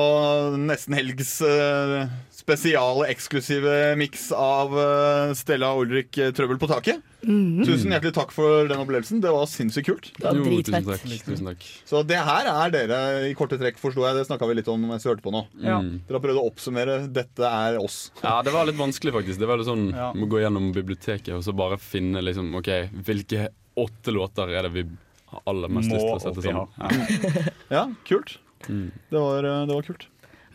[0.57, 7.03] Nesten Helgs uh, spesiale, eksklusive miks av uh, Stella Ulrik eh, 'Trøbbel på taket'.
[7.27, 7.61] Mm.
[7.67, 9.21] Tusen hjertelig takk for den opplevelsen.
[9.21, 10.09] Det var sinnssykt kult.
[10.15, 11.05] Det var Jo, tusen takk.
[11.27, 11.67] Tusen takk.
[11.89, 12.99] Så det her er dere
[13.29, 14.17] i korte trekk, forsto jeg.
[14.17, 15.43] Det snakka vi litt om mens vi hørte på nå.
[15.61, 15.77] Ja.
[15.83, 18.09] Dere har prøvd å oppsummere 'dette er oss'.
[18.23, 19.41] Ja, det var litt vanskelig, faktisk.
[19.43, 22.71] Det var litt sånn Må gå gjennom biblioteket og så bare finne liksom OK,
[23.05, 24.87] hvilke åtte låter er det vi
[25.29, 26.67] har aller mest lyst til å sette sammen?
[26.79, 27.55] Ja.
[27.69, 28.39] Ja, kult.
[28.67, 28.91] Mm.
[29.11, 30.07] Det var, eh, det var kult.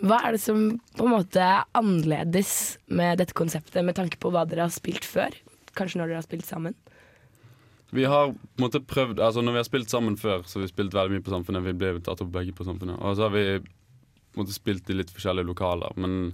[0.03, 4.33] Hva er det som på en måte er annerledes med dette konseptet, med tanke på
[4.35, 5.31] hva dere har spilt før?
[5.79, 6.75] Kanskje når dere har spilt sammen?
[7.93, 10.63] Vi har på en måte prøvd Altså Når vi har spilt sammen før, så har
[10.65, 11.63] vi spilt veldig mye på Samfunnet.
[11.67, 12.97] Vi ble tatt opp begge på Samfunnet.
[12.99, 16.33] Og så har vi på en måte spilt i litt forskjellige lokaler, men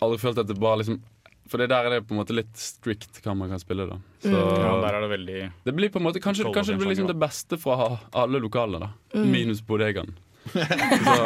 [0.00, 1.02] aldri følt at det bare liksom
[1.46, 4.00] For det der er det på en måte litt strict hva man kan spille, da.
[4.24, 4.58] Så Mm.
[4.64, 7.06] Ja, der er det veldig Det blir på en måte Kanskje, kanskje det blir liksom
[7.06, 8.90] det beste fra alle lokalene, da.
[9.14, 9.30] Mm.
[9.30, 10.16] Minus bodegaen.
[10.50, 11.18] Så,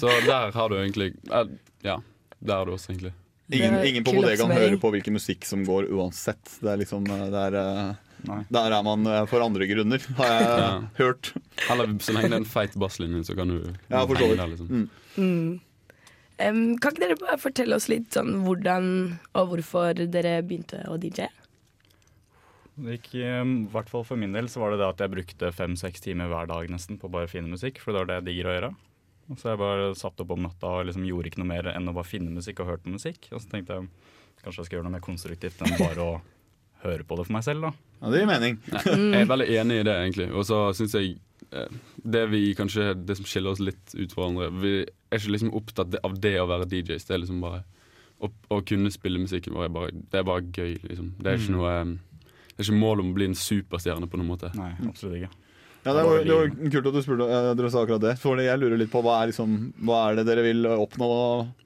[0.00, 1.50] så der har du egentlig eh,
[1.82, 1.98] Ja,
[2.40, 3.12] der har du også, egentlig.
[3.52, 6.40] Ingen, er ingen på bodegaen hører på hvilken musikk som går uansett.
[6.62, 10.46] Det er liksom det Der, eh, der er man eh, for andre grunner, har jeg
[10.62, 10.70] Ja.
[11.02, 11.32] hørt.
[11.70, 13.58] Eller så lenge det er en feit basslinje, så kan du
[13.90, 14.68] Ja, henge der, liksom.
[14.70, 14.88] Mm.
[15.16, 15.60] Mm.
[16.42, 18.86] Um, kan ikke dere bare fortelle oss litt sånn hvordan
[19.38, 21.28] og hvorfor dere begynte å DJ?
[22.76, 25.12] Det gikk, eh, I hvert fall for min del så var det det at jeg
[25.12, 28.16] brukte fem-seks timer hver dag nesten på å bare finne musikk, for det var det
[28.20, 28.72] jeg digger å gjøre.
[29.30, 31.88] Og så jeg bare satt opp om natta og liksom gjorde ikke noe mer enn
[31.88, 33.28] å bare finne musikk og hørte på musikk.
[33.32, 33.88] Og så tenkte jeg
[34.42, 36.14] kanskje jeg skal gjøre noe mer konstruktivt enn bare å
[36.82, 37.70] høre på det for meg selv, da.
[38.02, 38.56] Ja, det gir mening.
[38.72, 38.82] Nei,
[39.14, 40.30] jeg er veldig enig i det, egentlig.
[40.34, 41.12] Og så syns jeg
[41.52, 45.30] eh, det vi kanskje Det som skiller oss litt ut fra hverandre Vi er ikke
[45.36, 47.06] liksom opptatt av det å være DJs.
[47.06, 47.62] Det er liksom bare
[48.22, 51.12] Å, å kunne spille musikken vår er bare, det er bare gøy, liksom.
[51.22, 51.60] Det er ikke Mm.
[51.60, 52.11] noe Det
[52.58, 54.52] er ikke mål om å bli en superstjerne på noen måte.
[54.58, 55.32] Nei, absolutt ikke.
[55.82, 58.12] Ja, det, var, det var kult at du spurte eh, dere sa akkurat det.
[58.22, 61.08] For jeg lurer litt på hva er, liksom, hva er det dere vil oppnå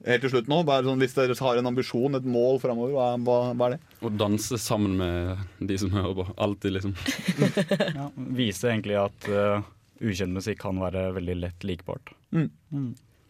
[0.07, 0.63] helt til slutt nå?
[0.65, 3.67] Hva er det sånn, hvis dere har en ambisjon, et mål framover, hva, hva, hva
[3.67, 3.97] er det?
[4.01, 6.27] Å danse sammen med de som hører på.
[6.47, 6.97] Alltid, liksom.
[7.99, 8.09] Ja,
[8.39, 9.61] vise egentlig at uh,
[10.01, 12.09] ukjent musikk kan være veldig lett likbart.
[12.33, 12.49] Mm.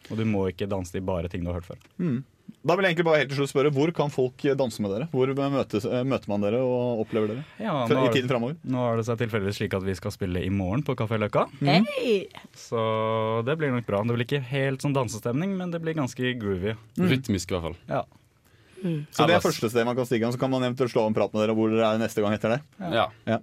[0.08, 1.84] Og du må ikke danse til bare ting du har hørt før.
[2.00, 2.22] Mm.
[2.66, 5.06] Da vil jeg egentlig bare helt til slutt spørre, Hvor kan folk danse med dere?
[5.12, 7.44] Hvor møtes, eh, møter man dere og opplever dere?
[7.62, 8.56] Ja, nå I tiden framover?
[8.66, 11.46] Nå har det seg tilfeldigvis slik at vi skal spille i morgen på Kafé Løkka.
[11.62, 12.26] Hei!
[12.58, 14.02] Så det blir nok bra.
[14.02, 16.74] Det blir ikke helt sånn dansestemning, men det blir ganske groovy.
[16.98, 17.78] Rytmisk, i hvert fall.
[17.88, 18.02] Ja.
[19.14, 21.10] Så det er første sted man kan stige an, så kan man eventuelt slå av
[21.10, 22.60] en prat med dere hvor dere er neste gang etter det.
[22.78, 23.08] Ja.
[23.26, 23.38] Ja.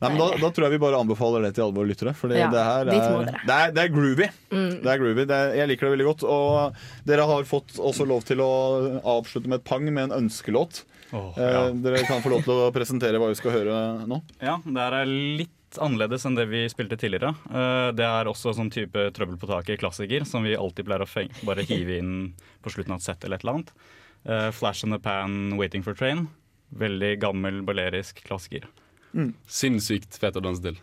[0.00, 2.14] Nei, men da, da tror jeg vi bare anbefaler det til alle våre lyttere.
[2.16, 4.28] Fordi Ja, det, her er, det, er, det er groovy.
[4.48, 4.70] Mm.
[4.80, 5.26] Det er groovy.
[5.28, 6.24] Det er, jeg liker det veldig godt.
[6.24, 8.50] Og dere har fått også lov til å
[9.18, 10.84] avslutte med et pang med en ønskelåt.
[11.12, 11.70] Åh, Eh.
[11.84, 13.78] Dere kan få lov til å presentere hva vi skal høre
[14.08, 14.20] nå.
[14.40, 17.34] Ja, det her er litt annerledes enn det vi spilte tidligere.
[17.50, 21.28] Eh, det er også sånn type trøbbel på taket-klassiker som vi alltid pleier å feng
[21.46, 22.12] bare hive inn
[22.62, 23.72] på slutten av et sett eller et eller annet.
[24.24, 26.28] Eh, Flash in the Pan, Waiting for Train.
[26.78, 28.64] Veldig gammel balerisk klassiker.
[29.50, 30.76] Sinnssykt fet å danse til.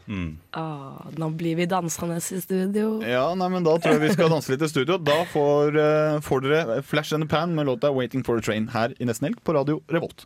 [0.57, 2.99] Ah, nå blir vi dansende i studio.
[3.07, 4.97] Ja, nei, men Da tror jeg vi skal danse litt i studio.
[4.99, 8.69] Da får, uh, får dere Flash in the Pan med låta 'Waiting for a Train'
[8.75, 10.25] her i Nesten Helg på Radio Revolt.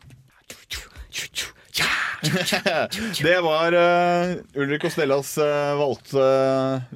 [3.22, 6.26] det var uh, Ulrik og Stellas uh, valgte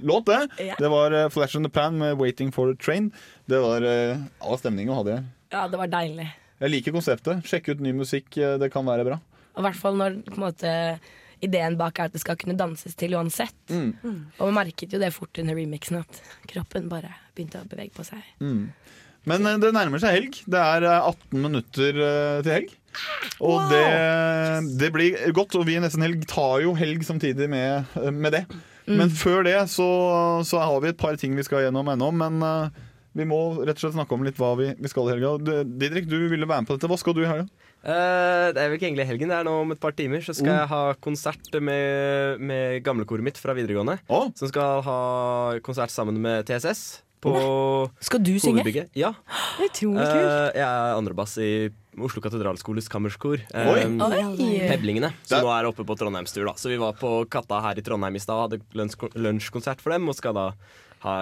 [0.02, 0.74] låt, det.
[0.78, 3.10] Det var Flash in the Pan med 'Waiting for a Train'.
[3.46, 5.22] Det var uh, all stemning å ha det.
[5.54, 6.28] Ja, det var deilig.
[6.58, 7.46] Jeg liker konseptet.
[7.46, 8.34] Sjekk ut ny musikk.
[8.34, 9.18] Det kan være bra.
[9.56, 10.72] Og i hvert fall når på en måte,
[11.44, 13.56] ideen bak er at det skal kunne danses til uansett.
[13.72, 13.92] Mm.
[14.38, 18.06] Og man merket jo det fort under remixen, at kroppen bare begynte å bevege på
[18.06, 18.24] seg.
[18.40, 18.68] Mm.
[19.26, 20.40] Men eh, det nærmer seg helg.
[20.46, 22.74] Det er eh, 18 minutter eh, til helg.
[23.44, 23.84] Og det,
[24.80, 25.58] det blir godt.
[25.58, 28.46] Og vi i Nesten Helg tar jo helg samtidig med, eh, med det.
[28.86, 29.86] Men før det så,
[30.46, 32.12] så har vi et par ting vi skal gjennom ennå.
[32.14, 32.84] Men eh,
[33.18, 35.62] vi må rett og slett snakke om litt hva vi, vi skal i helga.
[35.66, 36.90] Didrik, du ville være med på dette.
[36.92, 37.48] Hva skal du i helga?
[37.86, 40.18] Eh, det er vel ikke egentlig helgen, det er nå om et par timer.
[40.26, 40.58] Så skal Oh.
[40.58, 43.98] jeg ha konsert med, med gamlekoret mitt fra videregående.
[44.34, 47.02] Som skal ha konsert sammen med TSS.
[47.22, 48.88] På Skal du synge?
[48.94, 49.14] Ja.
[49.64, 50.26] Utrolig kult.
[50.28, 53.40] Uh, jeg er andrebass i Oslo katedralskoles kammerskor.
[53.56, 53.78] Oi.
[53.80, 54.50] Eh, Oi.
[54.68, 56.44] Peblingene, som nå er oppe på Trondheimstur.
[56.44, 60.08] da Så vi var på Katta her i Trondheim i stad, hadde lunsjkonsert for dem,
[60.10, 60.50] og skal da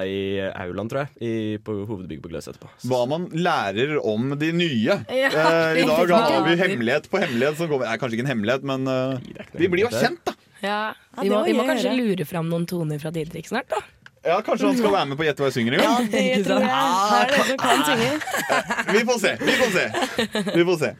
[0.09, 0.18] i
[0.51, 1.32] aulaen, tror jeg, i,
[1.64, 2.70] på hovedbygget på Gløs etterpå.
[2.91, 4.99] Hva man lærer om de nye.
[5.24, 7.59] Ja, Eh, I dag har vi hemmelighet på hemmelighet.
[7.61, 10.35] Som kommer, er kanskje ikke en hemmelighet, men eh, vi blir jo kjent, da.
[10.64, 10.78] Ja,
[11.14, 13.82] Ja, vi må, vi må kanskje lure fram noen toner fra Didrik snart, da.
[14.24, 16.07] Ja, Kanskje han skal være med på Gjett hva jeg synger en gang?
[16.09, 16.70] Det tror jeg.
[16.72, 18.12] Her er det som kan synge.
[18.95, 19.32] Vi får se.
[19.45, 20.45] Vi får se.
[20.55, 20.93] Vi får se.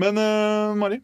[0.00, 0.96] Men uh, Mari?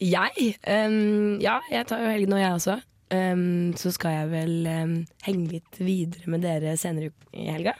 [0.00, 0.54] Jeg?
[0.64, 2.78] Um, ja, jeg tar jo helgen nå, jeg også.
[3.10, 4.96] Ehm, så skal jeg vel um,
[5.26, 7.74] henge litt videre med dere senere i helga.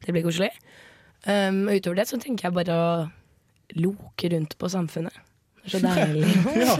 [0.00, 0.52] Det blir koselig.
[1.26, 2.92] Um, og utover det så tenker jeg bare å
[3.76, 5.26] loke rundt på Samfunnet.
[5.68, 6.30] Så deilig.
[6.64, 6.76] Ja.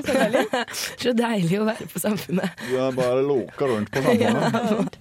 [1.03, 2.65] så deilig å være på Samfunnet.
[2.71, 4.97] Du er bare loka rundt på samfunnet.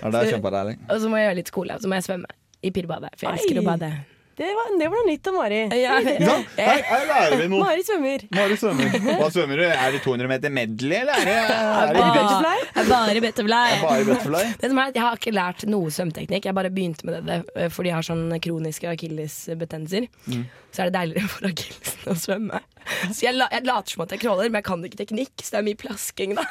[0.00, 0.74] Ja, det er kjempedeilig.
[0.90, 3.28] Og så må jeg gjøre litt skole, og så må jeg svømme i pirbadet, for
[3.28, 3.92] jeg elsker å bade.
[4.34, 5.58] Det var, det var noe nytt av Mari.
[5.78, 5.98] Ja.
[6.02, 6.56] Sant?
[6.58, 7.60] Her, her lærer vi noe.
[7.68, 8.24] Mari svømmer.
[8.34, 8.96] Mari svømmer.
[9.20, 9.64] Hva svømmer du?
[9.68, 12.56] Er det 200 meter medley, eller er det, er det butterfly?
[12.64, 13.62] Jeg er Bare butterfly.
[13.76, 14.42] Er bare butterfly?
[14.58, 16.50] Det som er at Jeg har ikke lært noe svømmeteknikk.
[16.50, 17.40] Jeg bare begynte med det
[17.74, 20.08] fordi jeg har sånn kroniske akillesbetennelser.
[20.26, 20.44] Mm.
[20.74, 22.60] Så er det deiligere for akillesen å svømme.
[23.14, 25.54] Så jeg, la, jeg later som at jeg crawler, men jeg kan ikke teknikk, så
[25.54, 26.44] det er mye plasking, da.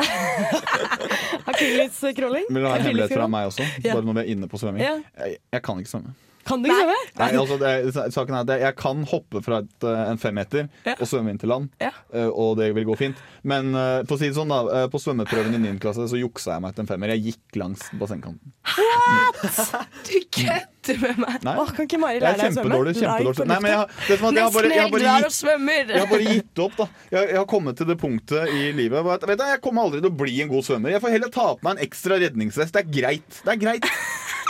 [1.52, 2.48] Akilleskråling?
[2.50, 3.68] Vil du ha en hemmelighet fra meg også?
[3.84, 3.98] Ja.
[3.98, 4.86] Bare når vi er inne på svømming.
[4.86, 4.96] Ja.
[5.26, 6.16] Jeg, jeg kan ikke svømme.
[6.48, 6.98] Kan du ikke svømme?
[7.20, 10.68] Nei, altså det, saken er at jeg kan hoppe fra et, eh, en femmeter
[10.98, 11.92] og svømme inn til land, Ja.
[12.14, 13.16] eh, og det vil gå fint.
[13.44, 15.80] Men eh, for å si det sånn da, på svømmeprøven i 9.
[15.84, 17.14] klasse så juksa jeg meg til en femmer.
[17.16, 18.54] Jeg gikk langs bassengkanten.
[20.04, 21.44] Du kødder med meg!
[21.46, 21.56] Nei.
[21.60, 22.64] Åh, kan ikke Mari lære deg å svømme?
[22.64, 22.94] kjempedårlig.
[23.00, 23.48] kjempedårlig.
[23.50, 26.02] Nei, men jeg, det er som at jeg har bare, jeg har bare gitt jeg
[26.04, 26.88] har bare gitt opp, da.
[27.14, 30.12] Jeg, jeg har kommet til det punktet i livet vet du, jeg kommer aldri til
[30.12, 30.94] å bli en god svømmer.
[30.96, 32.76] Jeg får heller ta på meg en ekstra redningsvest.
[32.76, 33.42] Det er greit.
[33.44, 33.90] Det er greit.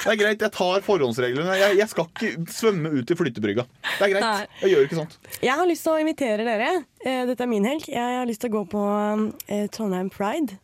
[0.04, 1.54] Det er greit, Jeg tar forhåndsreglene.
[1.56, 3.64] Jeg, jeg skal ikke svømme ut i flytebrygga.
[3.86, 4.26] Det er greit.
[4.26, 4.48] Nei.
[4.64, 5.14] Jeg gjør ikke sånt.
[5.40, 6.72] Jeg har lyst til å invitere dere.
[7.06, 7.86] Eh, Dette er min helg.
[7.88, 8.84] Jeg har lyst til å gå på
[9.48, 10.58] eh, Trondheim Pride.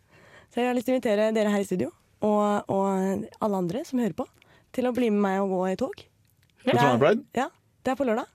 [0.52, 1.92] Så jeg har lyst til å invitere dere her i studio,
[2.26, 4.26] og, og alle andre som hører på,
[4.76, 6.04] til å bli med meg og gå i tog.
[6.66, 7.24] På Trondheim Pride?
[7.38, 7.48] Ja,
[7.86, 8.28] Det er på lørdag.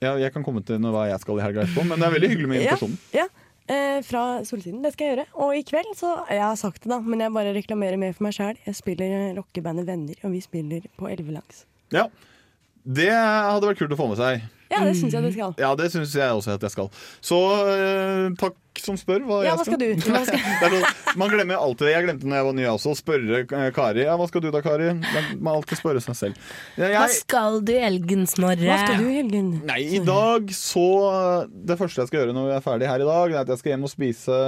[0.00, 2.28] Ja, jeg kan komme til hva jeg skal i helga etterpå, men det er veldig
[2.32, 3.00] hyggelig med invitasjonen.
[3.16, 3.39] Ja, ja.
[3.70, 4.82] Eh, fra Solsiden.
[4.82, 5.26] Det skal jeg gjøre.
[5.44, 8.26] Og i kveld så Jeg har sagt det, da, men jeg bare reklamerer mer for
[8.26, 8.58] meg sjæl.
[8.66, 11.66] Jeg spiller rockebandet Venner, og vi spiller på Elvelangs.
[11.94, 12.08] Ja.
[12.84, 14.48] Det hadde vært kult å få med seg.
[14.70, 15.54] Ja, det syns jeg du skal.
[15.58, 16.86] Ja, det syns jeg også at jeg skal.
[17.26, 17.38] Så
[17.72, 19.86] eh, takk som spør hva Ja, jeg hva skal du?
[20.06, 20.84] Hva skal-
[21.20, 21.94] man glemmer alltid det.
[21.96, 24.04] Jeg glemte når jeg var ny også, å spørre eh, Kari.
[24.06, 24.92] Ja, hva skal du da, Kari?
[25.02, 26.52] Man må alltid spørre seg selv.
[26.78, 28.62] Jeg, Hva skal du i helgen, Snorre?
[28.62, 29.50] Hva skal du i helgen?
[29.66, 30.86] Nei, i dag så
[31.50, 33.64] Det første jeg skal gjøre når vi er ferdig her i dag, er at jeg
[33.64, 34.38] skal hjem og spise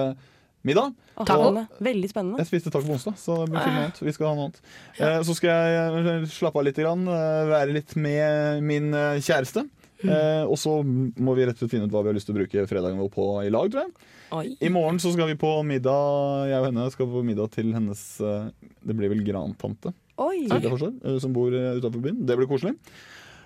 [0.64, 0.94] middag.
[1.26, 1.66] Taco.
[1.82, 2.38] Veldig spennende.
[2.42, 4.00] jeg spiste taco på onsdag, så det blir noe annet.
[4.02, 4.60] Vi skal ha noe annet.
[4.98, 9.18] Eh, så skal jeg eh, slappe av litt, grann, eh, være litt med min eh,
[9.22, 9.66] kjæreste.
[10.02, 12.34] Eh, og så må vi rett og slett finne ut hva vi har lyst til
[12.34, 14.08] å bruke fredagen vår på i lag, tror jeg.
[14.32, 14.46] Oi.
[14.64, 18.00] I morgen så skal vi på middag Jeg og henne skal på middag til hennes
[18.16, 22.22] Det blir vel grantante, forstår, som bor utafor byen.
[22.24, 22.72] Det blir koselig.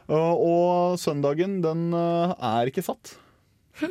[0.06, 3.16] Og- søndagen, den er ikke satt.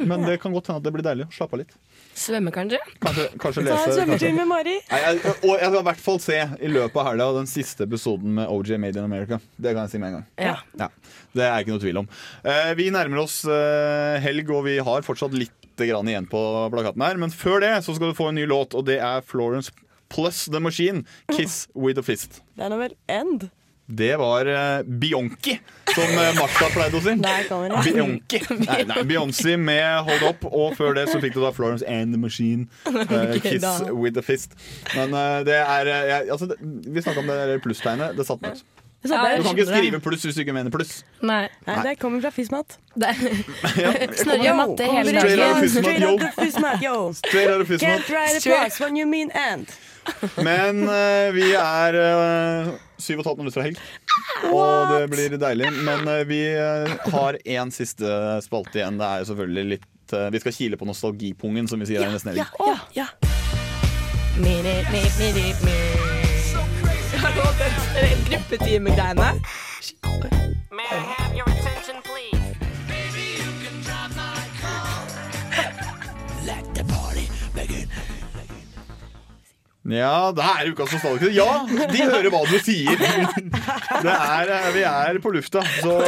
[0.07, 1.27] Men det kan godt hende at det blir deilig.
[1.35, 1.75] Slappe av litt.
[2.15, 2.79] Svømme, kanskje?
[3.03, 4.75] Kanskje, kanskje Ta en lese svømmetur med Mari.
[4.87, 7.83] Nei, jeg, og jeg skal i hvert fall se i løpet av helga den siste
[7.83, 9.39] episoden med OJ Made in America.
[9.59, 10.55] Det kan jeg si med en gang.
[10.79, 10.87] Ja.
[11.35, 12.07] Det er ikke noe tvil om.
[12.47, 16.39] Eh, vi nærmer oss eh, helg, og vi har fortsatt litt grann igjen på
[16.71, 17.19] plakaten her.
[17.19, 19.75] Men før det så skal du få en ny låt, og det er Florence
[20.13, 21.03] plus The Machine.
[21.27, 22.39] 'Kiss with a Fist'.
[22.55, 23.49] Det er nå vel End.
[23.85, 25.59] Det var uh, Bionki,
[25.95, 27.13] som uh, Martha pleide å si.
[27.91, 28.39] Bionki.
[28.63, 32.15] Nei, nei, Beyoncé med Hold Up, og før det så fikk du da Florence and
[32.15, 32.67] the Machine.
[33.05, 34.55] Uh, kiss with a fist.
[34.95, 38.17] Men uh, det er jeg, altså, det, Vi snakka om det plusstegnet.
[38.17, 38.57] Det satt meg.
[39.05, 39.13] Du
[39.43, 41.03] kan ikke skrive pluss hvis du ikke mener pluss.
[41.21, 41.45] Nei.
[41.67, 42.79] Nei, det kommer fra Fismat.
[44.23, 45.69] Snørre matte hele dagen.
[45.69, 47.11] Straight out of Fismat, yo.
[47.13, 47.85] Straight out of Fismat.
[47.85, 49.69] Can't write a plus when you mean end.
[50.43, 53.81] Men uh, vi er uh, syv og et halvt minutter fra helg,
[54.51, 55.71] og det blir deilig.
[55.87, 58.07] Men uh, vi uh, har én siste
[58.45, 58.99] spalte igjen.
[59.01, 62.13] Det er jo selvfølgelig litt uh, Vi skal kile på nostalgipungen, som vi sier her
[62.13, 62.45] i nesten helg.
[62.45, 63.07] Ja, ja.
[64.35, 66.13] Minute, minute, minute, minute.
[67.15, 67.69] Hallo, det
[68.03, 69.29] er gruppetimegreiene.
[79.85, 81.29] Ja, det er ukas nostalgiker.
[81.35, 82.97] Ja, de hører hva du sier!
[82.97, 85.99] Det er, uh, vi er på lufta, så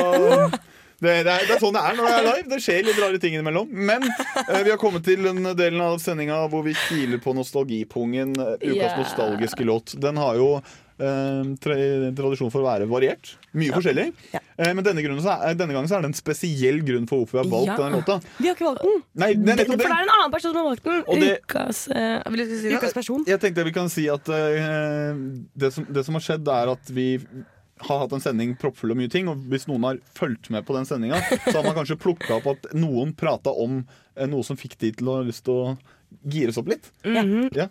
[0.98, 2.48] det, det, er, det er sånn det er når det er live.
[2.56, 3.70] Det skjer litt rare ting innimellom.
[3.70, 8.34] Men eh, vi har kommet til den delen av sendinga hvor vi kiler på nostalgipungen.
[8.42, 8.98] uh, Ukas Yeah.
[8.98, 9.94] nostalgiske låt.
[10.02, 10.64] Den har jo eh,
[10.98, 13.36] tradisjon for å være variert.
[13.58, 14.08] Mye forskjellig.
[14.34, 14.42] Ja.
[14.74, 17.38] men denne, grunnen så er, denne gangen så er det en spesiell grunn for hvorfor
[17.38, 17.76] vi har valgt Ja.
[17.82, 18.16] denne låta.
[18.38, 19.04] Vi har ikke valgt den.
[19.22, 21.22] Nei, det er For det er en annen person som har valgt den.
[21.22, 23.24] Det- Ukas uh, si Ukas person.
[23.28, 25.14] Jeg tenkte vi kan si at uh,
[25.54, 27.08] det, som, det som har skjedd, er at vi
[27.88, 29.28] har hatt en sending proppfull av mye ting.
[29.30, 32.48] Og hvis noen har fulgt med på den sendinga, så har man kanskje plukka opp
[32.56, 33.84] at noen prata om
[34.16, 35.78] eh, noe som fikk de til å ha lyst til å
[36.26, 36.90] gires opp litt.
[37.06, 37.52] Mhm.
[37.58, 37.68] Ja.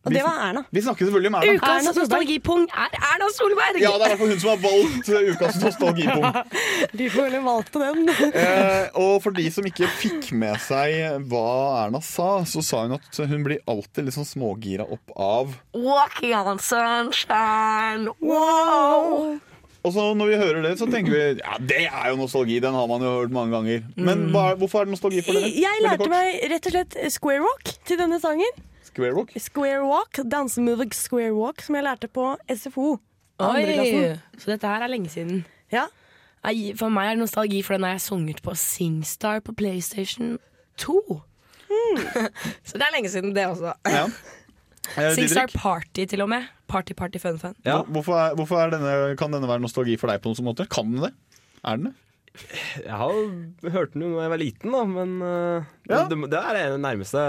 [0.00, 0.62] Og det var Erna.
[0.72, 1.56] Vi snakker selvfølgelig om Erna.
[1.58, 3.80] Ukas Erna nostalgipung er Erna Solberg!
[3.82, 6.38] Ja, det er i hvert fall hun som har valgt eh, ukas nostalgipung.
[7.00, 8.08] De får vel valgte den.
[8.30, 11.50] Eh, og for de som ikke fikk med seg hva
[11.82, 16.32] Erna sa, så sa hun at hun blir alltid litt sånn smågira opp av Walking
[16.48, 19.36] on sunshine, wow!
[19.80, 22.58] Og så når vi hører det, så tenker vi ja, det er jo nostalgi.
[22.60, 23.84] Den har man jo hørt mange ganger.
[23.96, 25.52] Men hva, hvorfor er det nostalgi for dere?
[25.56, 28.60] Jeg lærte meg rett og slett square rock til denne sangen.
[29.00, 29.30] Square walk.
[29.40, 32.98] Square walk, Dansemove square walk, som jeg lærte på SFO.
[33.40, 33.62] Oi,
[34.36, 35.44] så dette her er lenge siden.
[35.72, 35.86] Ja.
[36.76, 40.36] For meg er det nostalgi, for den har jeg sunget på Singstar på PlayStation
[40.80, 40.98] 2.
[42.68, 43.72] så det er lenge siden, det også.
[43.88, 44.04] Ja.
[44.98, 46.46] Eh, Singstar Party, til og med.
[46.66, 47.52] Party, party, fun, fun.
[47.66, 50.48] Ja, hvorfor, er, hvorfor er denne, kan denne være nostalgi for deg på noen sånn
[50.48, 50.64] måte?
[50.72, 51.10] Kan den det?
[51.62, 51.92] Er den det?
[52.86, 56.00] Jeg har hørt den jo da jeg var liten, da, men uh, Ja.
[56.10, 57.22] det, det er det nærmeste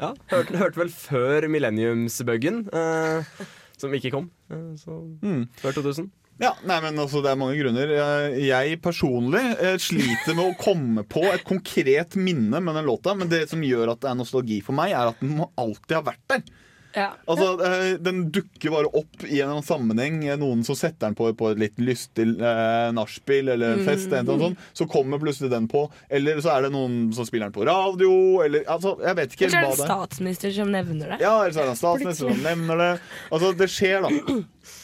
[0.00, 3.46] Ja, hørte, hørte vel før millenniumsbuggen, eh,
[3.78, 4.30] som ikke kom.
[4.50, 5.48] eh, så Mm.
[5.62, 6.10] før 2000.
[6.40, 7.86] Ja, nei, men altså, Det er mange grunner.
[8.34, 13.28] Jeg, personlig eh, sliter med å komme på et konkret minne med den låta, men
[13.30, 16.26] det som gjør at det er nostalgi for meg, er at den alltid har vært
[16.28, 16.42] der.
[16.94, 17.08] Ja.
[17.26, 20.20] Altså, eh, Den dukker bare opp i en sammenheng.
[20.28, 24.06] Eh, Noen som setter den på, på et litt lystig eh, nachspiel eller en fest.
[24.12, 25.84] eller noe sånt, så kommer plutselig den på.
[26.08, 28.12] Eller så er det noen som spiller den på radio.
[28.46, 29.92] Eller, altså, jeg vet ikke Eller så er det en er.
[29.94, 31.20] statsminister som nevner det.
[31.24, 32.90] Ja, eller så er det en statsminister som nevner det.
[33.34, 34.36] Altså, Det skjer, da.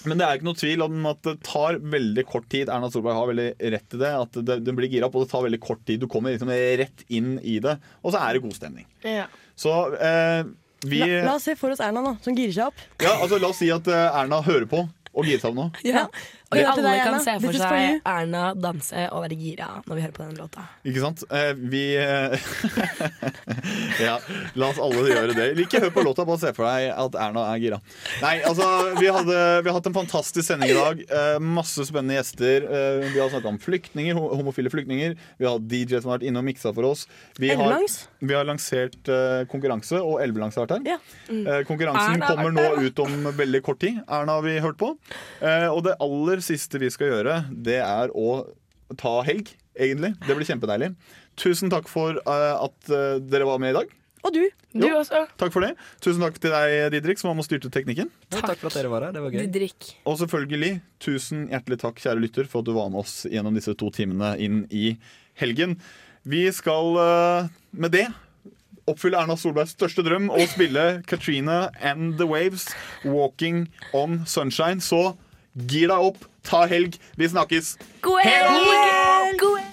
[0.04, 2.68] Men det er ikke noe tvil om at det tar veldig kort tid.
[2.72, 4.10] Erna Solberg har veldig rett i det.
[4.26, 6.02] At det, den blir gira opp, og det tar veldig kort tid.
[6.02, 8.86] Du kommer liksom rett inn i det, og så er det god stemning.
[9.06, 9.28] Ja.
[9.60, 10.42] Så eh,
[10.86, 12.84] vi La, la oss se for oss Erna nå, som girer seg opp.
[13.02, 15.66] Ja, altså La oss si at eh, Erna hører på og girer seg opp nå.
[15.84, 16.06] Ja.
[16.50, 18.00] Og alle deg, kan se for seg.
[18.10, 20.64] Erna danse og være gira når vi hører på den låta.
[20.82, 21.22] Ikke sant?
[21.30, 22.34] Eh, vi eh,
[24.06, 24.16] Ja,
[24.58, 25.46] la oss alle gjøre det.
[25.62, 27.78] Ikke hør på låta, bare se for deg at Erna er gira.
[28.24, 28.66] Nei, altså,
[28.98, 31.04] vi, hadde, vi har hatt en fantastisk sending i dag.
[31.06, 32.66] Eh, masse spennende gjester.
[32.66, 35.14] Eh, vi har snakka om flyktninger, homofile flyktninger.
[35.38, 37.06] Vi har DJ som har vært inne og miksa for oss.
[37.38, 37.78] Vi har,
[38.18, 40.96] vi har lansert eh, konkurranse, og Elvelangs har vært her.
[40.96, 40.98] Ja.
[41.30, 44.02] Eh, konkurransen Erna kommer nå ut om veldig kort tid.
[44.08, 44.96] Erna har vi hørt på.
[45.38, 48.42] Eh, og det aller siste vi skal gjøre, det er å
[48.98, 50.14] ta helg, egentlig.
[50.26, 50.92] Det blir kjempedeilig.
[51.40, 53.96] Tusen takk for eh, at eh, dere var med i dag.
[54.20, 54.42] Og du.
[54.76, 54.98] Du Jo.
[55.00, 55.22] også.
[55.40, 55.70] Takk for det.
[56.04, 58.10] Tusen takk til deg, Didrik, som var med og styrte teknikken.
[58.28, 58.50] Takk.
[58.50, 59.14] takk for at dere var her.
[59.16, 59.46] Det var gøy.
[59.46, 59.92] Didrik.
[60.04, 63.72] Og selvfølgelig, tusen hjertelig takk, kjære lytter, for at du var med oss gjennom disse
[63.80, 64.98] to timene inn i
[65.40, 65.78] helgen.
[66.28, 68.04] Vi skal eh, med det
[68.90, 72.68] oppfylle Erna Solbergs største drøm og spille Katrina and The Waves,
[73.04, 74.82] 'Walking on Sunshine'.
[74.84, 75.14] Så
[75.54, 76.98] gir deg opp, ta helg.
[77.16, 77.76] Vi snakkes.
[78.02, 79.38] God helg!
[79.40, 79.70] God helg!